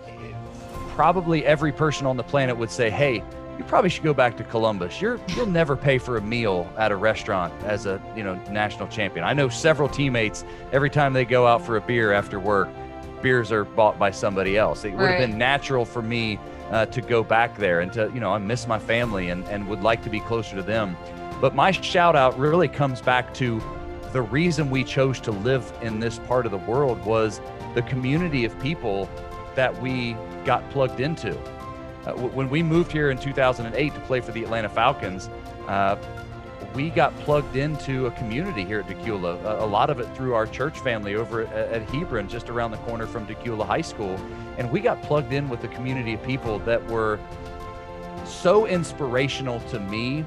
[0.90, 3.24] probably every person on the planet would say, "Hey."
[3.58, 5.02] you probably should go back to Columbus.
[5.02, 8.88] You're you'll never pay for a meal at a restaurant as a you know national
[8.88, 9.26] champion.
[9.26, 12.70] I know several teammates every time they go out for a beer after work,
[13.24, 14.86] beers are bought by somebody else.
[14.86, 16.38] It would have been natural for me
[16.72, 19.68] uh, to go back there and to you know I miss my family and and
[19.68, 20.98] would like to be closer to them.
[21.40, 23.62] But my shout out really comes back to
[24.12, 27.42] the reason we chose to live in this part of the world was
[27.76, 29.10] the community of people
[29.56, 30.16] that we
[30.46, 31.38] got plugged into
[32.08, 35.30] uh, when we moved here in 2008 to play for the Atlanta Falcons,
[35.68, 35.98] uh,
[36.74, 39.44] we got plugged into a community here at Dacula.
[39.44, 42.72] A, a lot of it through our church family over at, at, Hebron, just around
[42.72, 44.16] the corner from Dacula High School.
[44.58, 47.20] And we got plugged in with a community of people that were
[48.26, 50.26] so inspirational to me.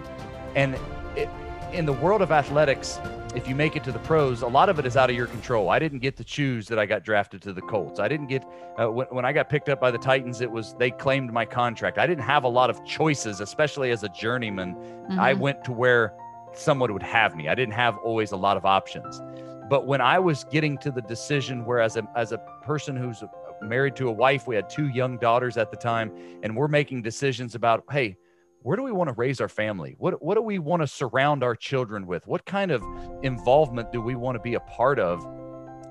[0.55, 0.77] And
[1.17, 1.29] it,
[1.73, 2.99] in the world of athletics,
[3.35, 5.27] if you make it to the pros, a lot of it is out of your
[5.27, 5.71] control.
[5.71, 8.01] I didn't get to choose that I got drafted to the Colts.
[8.01, 8.45] I didn't get
[8.77, 10.41] uh, when, when I got picked up by the Titans.
[10.41, 11.99] It was they claimed my contract.
[11.99, 14.75] I didn't have a lot of choices, especially as a journeyman.
[14.75, 15.21] Mm-hmm.
[15.21, 16.15] I went to where
[16.55, 17.49] someone would have me.
[17.49, 19.21] I didn't have always a lot of options.
[19.69, 23.23] But when I was getting to the decision, where as a as a person who's
[23.63, 27.03] married to a wife, we had two young daughters at the time, and we're making
[27.03, 28.17] decisions about, hey
[28.63, 29.95] where do we want to raise our family?
[29.99, 32.27] What what do we want to surround our children with?
[32.27, 32.83] What kind of
[33.23, 35.27] involvement do we want to be a part of?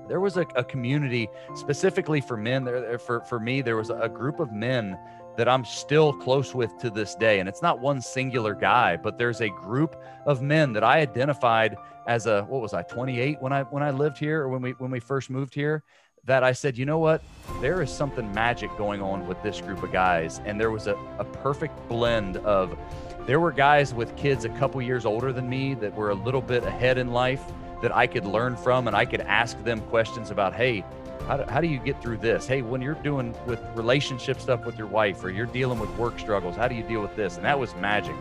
[0.08, 2.64] There was a, a community specifically for men.
[2.64, 4.96] There for for me, there was a group of men
[5.40, 7.40] that I'm still close with to this day.
[7.40, 11.78] And it's not one singular guy, but there's a group of men that I identified
[12.06, 14.72] as a what was I 28 when I when I lived here or when we
[14.72, 15.82] when we first moved here
[16.24, 17.22] that I said, you know what?
[17.62, 20.42] There is something magic going on with this group of guys.
[20.44, 22.78] And there was a, a perfect blend of,
[23.26, 26.42] there were guys with kids a couple years older than me that were a little
[26.42, 27.42] bit ahead in life
[27.80, 30.84] that I could learn from and I could ask them questions about, hey,
[31.26, 32.46] how do, how do you get through this?
[32.46, 36.18] Hey, when you're doing with relationship stuff with your wife or you're dealing with work
[36.18, 37.36] struggles, how do you deal with this?
[37.36, 38.14] And that was magic.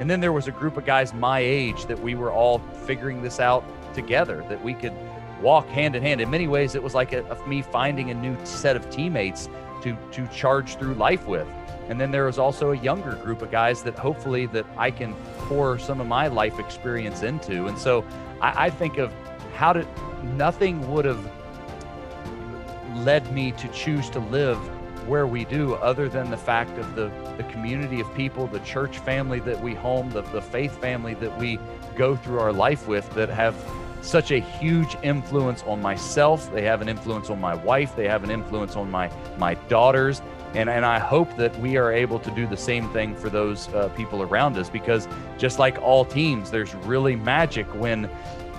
[0.00, 3.22] And then there was a group of guys my age that we were all figuring
[3.22, 4.92] this out together, that we could
[5.40, 6.20] walk hand in hand.
[6.20, 9.48] In many ways, it was like a, a, me finding a new set of teammates
[9.82, 11.46] to to charge through life with.
[11.88, 15.14] And then there was also a younger group of guys that hopefully that I can
[15.48, 17.66] pour some of my life experience into.
[17.66, 18.04] And so
[18.40, 19.12] I, I think of
[19.54, 19.86] how did
[20.22, 21.30] nothing would have
[22.94, 24.58] led me to choose to live
[25.08, 28.98] where we do other than the fact of the, the community of people, the church
[28.98, 31.58] family that we home, the, the faith family that we
[31.96, 33.54] go through our life with that have
[34.00, 36.52] such a huge influence on myself.
[36.52, 37.96] They have an influence on my wife.
[37.96, 40.22] They have an influence on my my daughters.
[40.54, 43.68] And, and I hope that we are able to do the same thing for those
[43.68, 48.08] uh, people around us because just like all teams, there's really magic when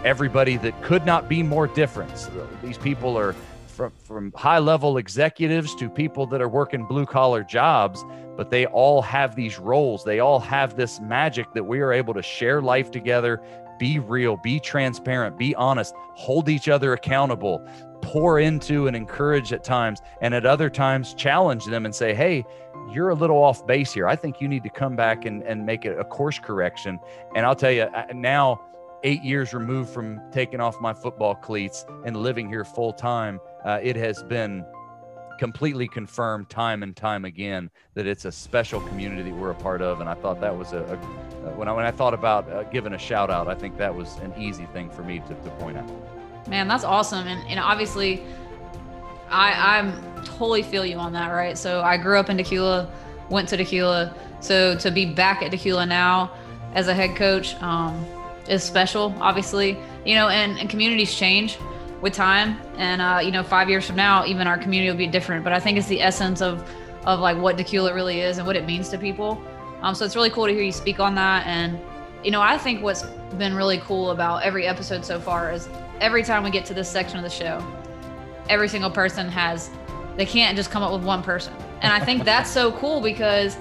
[0.03, 2.29] everybody that could not be more different.
[2.61, 3.33] These people are
[3.75, 8.03] from, from high level executives to people that are working blue collar jobs,
[8.37, 10.03] but they all have these roles.
[10.03, 13.41] They all have this magic that we are able to share life together,
[13.77, 17.65] be real, be transparent, be honest, hold each other accountable,
[18.01, 22.45] pour into and encourage at times, and at other times challenge them and say, hey,
[22.91, 24.07] you're a little off base here.
[24.07, 26.99] I think you need to come back and, and make a, course correction.
[27.35, 28.61] And I'll tell you now,
[29.03, 33.79] eight years removed from taking off my football cleats and living here full time, uh,
[33.81, 34.63] it has been
[35.37, 39.81] completely confirmed time and time again that it's a special community that we're a part
[39.81, 39.99] of.
[39.99, 42.63] And I thought that was a, a uh, when I when I thought about uh,
[42.63, 45.49] giving a shout out, I think that was an easy thing for me to, to
[45.59, 45.89] point out.
[46.47, 48.23] Man, that's awesome, and and obviously,
[49.29, 51.57] I I'm totally feel you on that, right?
[51.57, 52.89] So I grew up in Dacula,
[53.29, 56.31] went to Dacula, so to be back at Dacula now
[56.73, 58.05] as a head coach um,
[58.47, 61.57] is special, obviously, you know, and, and communities change
[62.05, 65.07] with time, and uh, you know, five years from now, even our community will be
[65.07, 65.43] different.
[65.43, 66.63] But I think it's the essence of
[67.03, 69.41] of like what Dacula really is and what it means to people.
[69.81, 71.47] Um, so it's really cool to hear you speak on that.
[71.47, 71.79] And
[72.23, 73.01] you know, I think what's
[73.37, 75.67] been really cool about every episode so far is
[75.99, 77.59] every time we get to this section of the show,
[78.49, 79.71] every single person has
[80.15, 81.53] they can't just come up with one person.
[81.81, 83.57] And I think that's so cool because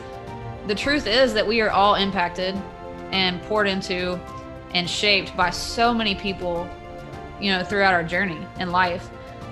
[0.66, 2.54] the truth is that we are all impacted
[3.10, 4.20] and poured into
[4.74, 6.68] and shaped by so many people,
[7.44, 9.10] you know, throughout our journey in life.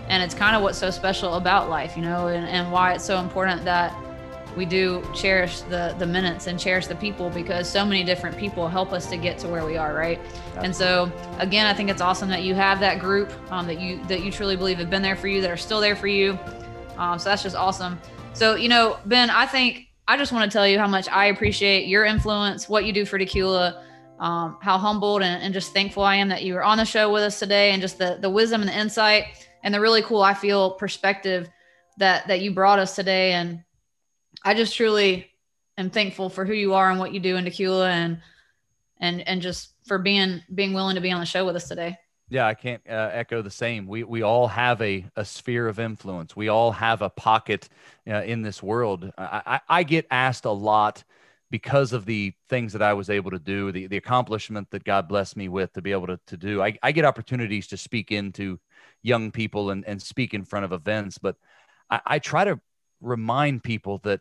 [0.09, 3.05] And it's kind of what's so special about life, you know, and, and why it's
[3.05, 3.95] so important that
[4.57, 8.69] we do cherish the the minutes and cherish the people because so many different people
[8.69, 10.65] help us to get to where we are right Absolutely.
[10.67, 14.05] and so again i think it's awesome that you have that group um, that you
[14.09, 16.39] that you truly believe have been there for you that are still there for you
[16.99, 17.99] um, so that's just awesome
[18.35, 21.27] so you know ben i think i just want to tell you how much i
[21.27, 23.83] appreciate your influence what you do for Dacula
[24.23, 27.13] um, how humbled and, and just thankful i am that you were on the show
[27.13, 29.25] with us today and just the the wisdom and the insight
[29.63, 31.49] and the really cool i feel perspective
[31.99, 33.63] that that you brought us today and
[34.45, 35.31] I just truly
[35.79, 38.21] am thankful for who you are and what you do in Dacula and
[39.01, 41.97] and and just for being being willing to be on the show with us today.
[42.29, 43.87] Yeah, I can't uh, echo the same.
[43.87, 46.35] We we all have a, a sphere of influence.
[46.35, 47.69] We all have a pocket
[48.09, 49.13] uh, in this world.
[49.19, 51.05] I, I, I get asked a lot
[51.53, 55.07] because of the things that I was able to do, the, the accomplishment that God
[55.07, 56.63] blessed me with to be able to, to do.
[56.63, 58.59] I, I get opportunities to speak into
[59.03, 61.37] young people and, and speak in front of events, but
[61.91, 62.59] I, I try to
[63.03, 64.21] remind people that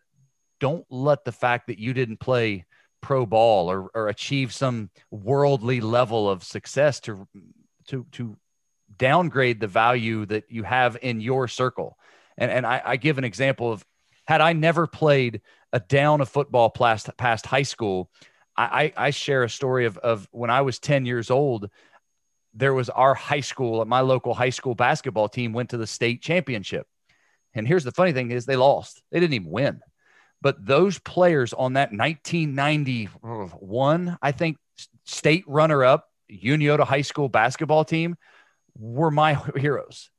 [0.59, 2.65] don't let the fact that you didn't play
[2.99, 7.27] pro ball or, or achieve some worldly level of success to
[7.87, 8.35] to to
[8.97, 11.97] downgrade the value that you have in your circle.
[12.37, 13.85] And and I, I give an example of
[14.27, 15.41] had I never played
[15.73, 18.09] a down of football past past high school,
[18.57, 21.69] I, I share a story of of when I was 10 years old.
[22.53, 25.87] There was our high school, at my local high school basketball team went to the
[25.87, 26.85] state championship.
[27.53, 29.01] And here's the funny thing is they lost.
[29.11, 29.81] They didn't even win.
[30.41, 34.57] But those players on that 1991, I think,
[35.05, 38.15] state runner up Unioto High School basketball team
[38.77, 40.10] were my heroes.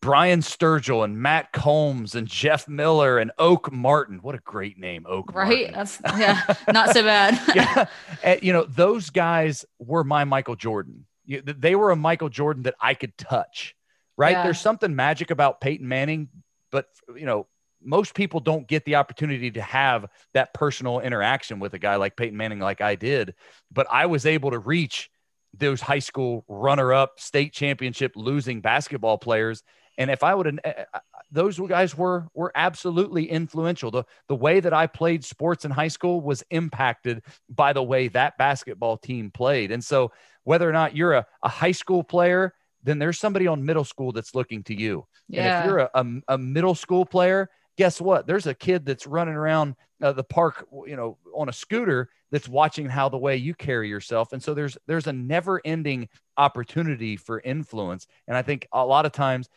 [0.00, 4.18] Brian Sturgill and Matt Combs and Jeff Miller and Oak Martin.
[4.22, 5.34] What a great name, Oak.
[5.34, 5.72] Right.
[5.72, 5.74] Martin.
[5.74, 7.40] That's yeah, not so bad.
[7.54, 7.86] yeah.
[8.22, 11.06] And, you know, those guys were my Michael Jordan.
[11.26, 13.74] They were a Michael Jordan that I could touch.
[14.16, 14.32] Right.
[14.32, 14.44] Yeah.
[14.44, 16.28] There's something magic about Peyton Manning,
[16.72, 17.46] but you know,
[17.82, 22.16] most people don't get the opportunity to have that personal interaction with a guy like
[22.16, 23.34] Peyton Manning, like I did.
[23.70, 25.10] But I was able to reach
[25.56, 29.62] those high school runner up state championship losing basketball players.
[29.98, 30.98] And if I would have, eh, eh,
[31.30, 33.90] those guys were were absolutely influential.
[33.90, 38.08] The the way that I played sports in high school was impacted by the way
[38.08, 39.70] that basketball team played.
[39.72, 40.12] And so
[40.44, 44.12] whether or not you're a, a high school player, then there's somebody on middle school
[44.12, 45.06] that's looking to you.
[45.28, 45.42] Yeah.
[45.42, 48.26] And if you're a, a, a middle school player guess what?
[48.26, 52.48] There's a kid that's running around uh, the park, you know, on a scooter that's
[52.48, 54.32] watching how the way you carry yourself.
[54.32, 58.06] And so there's there's a never-ending opportunity for influence.
[58.26, 59.48] And I think a lot of times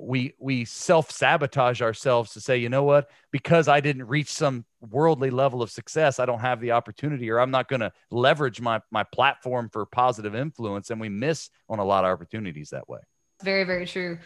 [0.00, 5.30] we we self-sabotage ourselves to say, you know what, because I didn't reach some worldly
[5.30, 8.80] level of success, I don't have the opportunity or I'm not going to leverage my
[8.90, 13.00] my platform for positive influence and we miss on a lot of opportunities that way.
[13.42, 14.18] Very very true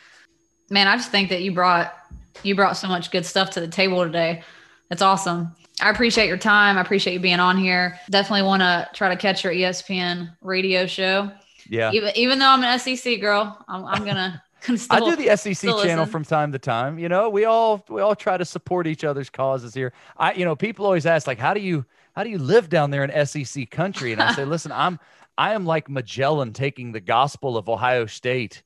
[0.70, 1.94] man, I just think that you brought
[2.42, 4.42] you brought so much good stuff to the table today.
[4.88, 5.54] That's awesome.
[5.80, 6.78] I appreciate your time.
[6.78, 7.98] I appreciate you being on here.
[8.10, 11.30] Definitely want to try to catch your ESPN radio show.
[11.68, 11.90] Yeah.
[11.92, 14.42] Even, even though I'm an SEC girl, I'm, I'm gonna.
[14.90, 16.98] I do the SEC channel from time to time.
[16.98, 19.92] You know, we all we all try to support each other's causes here.
[20.16, 21.84] I, you know, people always ask like, how do you
[22.14, 24.12] how do you live down there in SEC country?
[24.12, 24.98] And I say, listen, I'm
[25.36, 28.62] I am like Magellan taking the gospel of Ohio State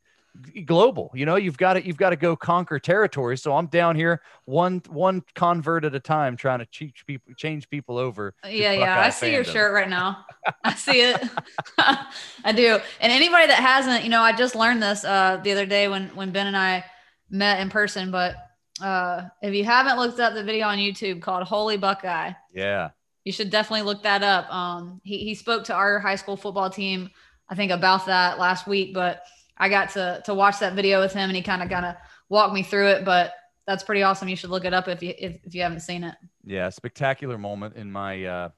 [0.65, 3.37] global you know you've got to you've got to go conquer territory.
[3.37, 7.69] So i'm down here one one convert at a time trying to teach people change
[7.69, 9.33] people over yeah yeah i see fandom.
[9.33, 10.25] your shirt right now.
[10.65, 11.23] I see it.
[11.79, 12.79] I do.
[13.01, 16.09] And anybody that hasn't you know i just learned this uh the other day when
[16.09, 16.85] when ben and i
[17.31, 18.37] met in person but
[18.81, 22.91] uh if you haven't looked up the video on youtube called holy buckeye yeah.
[23.25, 24.53] you should definitely look that up.
[24.53, 27.11] Um he, he spoke to our high school football team
[27.49, 29.23] i think about that last week but
[29.59, 31.97] I got to to watch that video with him, and he kind of kind of
[32.29, 33.05] walked me through it.
[33.05, 33.33] But
[33.67, 34.29] that's pretty awesome.
[34.29, 36.15] You should look it up if you if, if you haven't seen it.
[36.45, 38.49] Yeah, spectacular moment in my uh,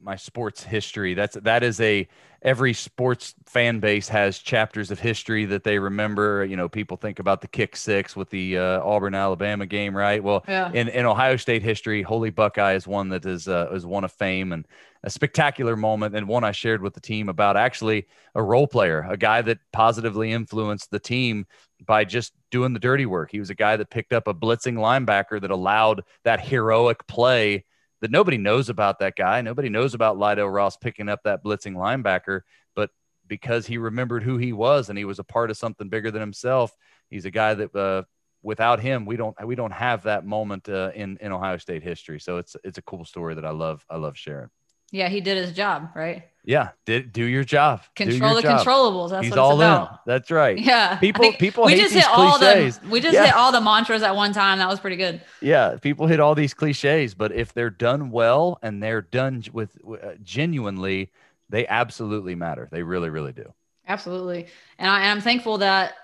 [0.00, 1.14] my sports history.
[1.14, 2.08] That's that is a
[2.46, 6.44] every sports fan base has chapters of history that they remember.
[6.44, 10.22] You know, people think about the kick six with the uh, Auburn Alabama game, right?
[10.22, 10.70] Well, yeah.
[10.72, 14.12] in, in Ohio State history, Holy Buckeye is one that is uh, is one of
[14.12, 14.64] fame and
[15.02, 19.04] a spectacular moment and one I shared with the team about actually a role player,
[19.10, 21.46] a guy that positively influenced the team
[21.84, 23.30] by just doing the dirty work.
[23.30, 27.64] He was a guy that picked up a blitzing linebacker that allowed that heroic play
[28.00, 29.40] that nobody knows about that guy.
[29.40, 32.42] Nobody knows about Lydell Ross picking up that blitzing linebacker,
[32.74, 32.90] but
[33.26, 36.20] because he remembered who he was and he was a part of something bigger than
[36.20, 36.72] himself,
[37.10, 38.02] he's a guy that uh,
[38.42, 42.20] without him we don't we don't have that moment uh, in in Ohio State history.
[42.20, 44.48] So it's it's a cool story that I love I love sharing.
[44.92, 46.24] Yeah, he did his job, right?
[46.46, 47.82] Yeah, did do your job.
[47.96, 48.64] Control your the job.
[48.64, 49.10] controllables.
[49.10, 49.90] That's He's what all about.
[49.90, 49.98] in.
[50.06, 50.56] That's right.
[50.56, 50.96] Yeah.
[50.96, 52.78] People people we just hit all cliches.
[52.78, 53.26] the we just Yeah.
[53.26, 54.58] hit all the mantras at one time.
[54.58, 55.20] That was pretty good.
[55.42, 59.76] Yeah, people hit all these cliches, but if they're done well and they're done with
[59.86, 61.10] uh, genuinely,
[61.48, 62.68] they absolutely matter.
[62.70, 63.52] They really, really do.
[63.88, 64.46] Absolutely.
[64.78, 65.94] And, I, and I'm thankful that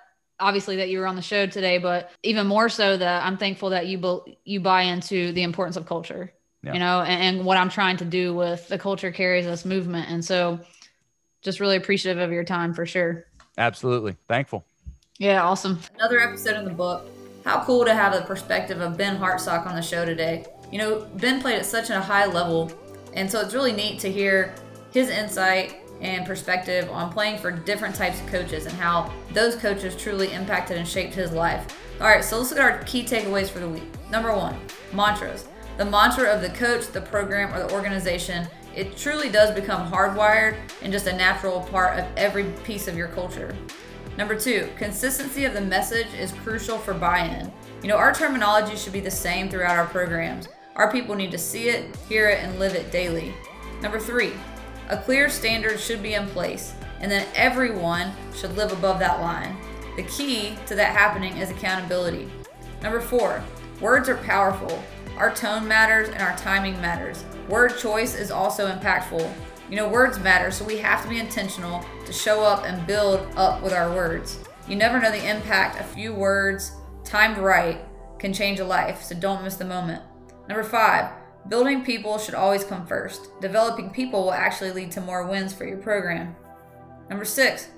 [0.41, 3.71] obviously that you were on the show today, but even more so that I'm thankful
[3.71, 6.33] that you bu- you buy into the importance of culture.
[6.63, 6.75] Yeah.
[6.75, 10.09] You know, and, and what I'm trying to do with the culture carries us movement.
[10.09, 10.61] And so
[11.43, 13.27] just really appreciative of your time for sure.
[13.59, 14.13] Absolutely.
[14.29, 14.65] Thankful.
[15.19, 15.81] Yeah, awesome.
[15.97, 17.07] Another episode in the book.
[17.45, 20.45] How cool to have the perspective of Ben Hartsock on the show today.
[20.71, 22.73] You know, Ben played at such a high level,
[23.15, 24.55] and so it's really neat to hear
[24.93, 29.95] his insight and perspective on playing for different types of coaches and how those coaches
[29.97, 31.77] truly impacted and shaped his life.
[32.01, 33.85] All right, so let's look at our key takeaways for the week.
[34.11, 34.59] Number one,
[34.93, 35.47] mantras.
[35.79, 40.57] The mantra of the coach, the program, or the organization, it truly does become hardwired
[40.83, 43.55] and just a natural part of every piece of your culture.
[44.19, 47.53] Number two, consistency of the message is crucial for buy in.
[47.83, 50.49] You know, our terminology should be the same throughout our programs.
[50.77, 53.35] Our people need to see it, hear it, and live it daily.
[53.81, 54.33] Number three,
[54.89, 59.57] a clear standard should be in place, and then everyone should live above that line.
[59.97, 62.31] The key to that happening is accountability.
[62.83, 63.43] Number four,
[63.81, 64.83] words are powerful.
[65.23, 67.25] Our tone matters and our timing matters.
[67.49, 69.33] Word choice is also impactful.
[69.71, 73.29] You know, words matter, so we have to be intentional to show up and build
[73.37, 74.41] up with our words.
[74.67, 76.73] You never know the impact a few words,
[77.05, 77.83] timed right,
[78.19, 80.03] can change a life, so don't miss the moment.
[80.49, 81.13] Number five,
[81.49, 83.29] building people should always come first.
[83.41, 86.35] Developing people will actually lead to more wins for your program.
[87.09, 87.69] Number six,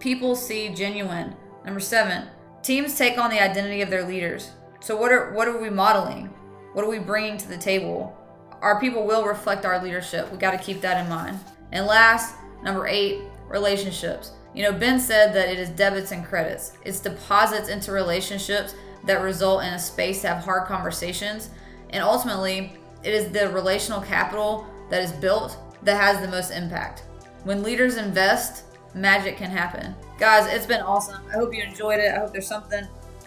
[0.00, 1.36] people see genuine.
[1.64, 2.26] Number seven,
[2.62, 4.50] teams take on the identity of their leaders.
[4.80, 6.34] So what are what are we modeling?
[6.74, 8.18] What are we bringing to the table?
[8.60, 10.30] Our people will reflect our leadership.
[10.32, 11.38] We got to keep that in mind.
[11.70, 14.32] And last, number eight, relationships.
[14.54, 16.76] You know, Ben said that it is debits and credits.
[16.84, 21.50] It's deposits into relationships that result in a space to have hard conversations.
[21.90, 22.72] And ultimately,
[23.04, 27.04] it is the relational capital that is built that has the most impact.
[27.44, 28.64] When leaders invest,
[28.96, 29.94] magic can happen.
[30.18, 31.22] Guys, it's been awesome.
[31.28, 32.12] I hope you enjoyed it.
[32.12, 32.84] I hope there's something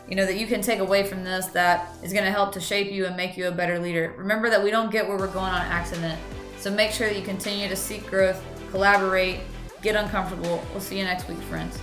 [0.10, 2.60] you know that you can take away from this that is going to help to
[2.60, 4.14] shape you and make you a better leader.
[4.18, 6.20] Remember that we don't get where we're going on accident.
[6.58, 9.42] So make sure that you continue to seek growth, collaborate,
[9.82, 10.64] get uncomfortable.
[10.72, 11.80] We'll see you next week, friends.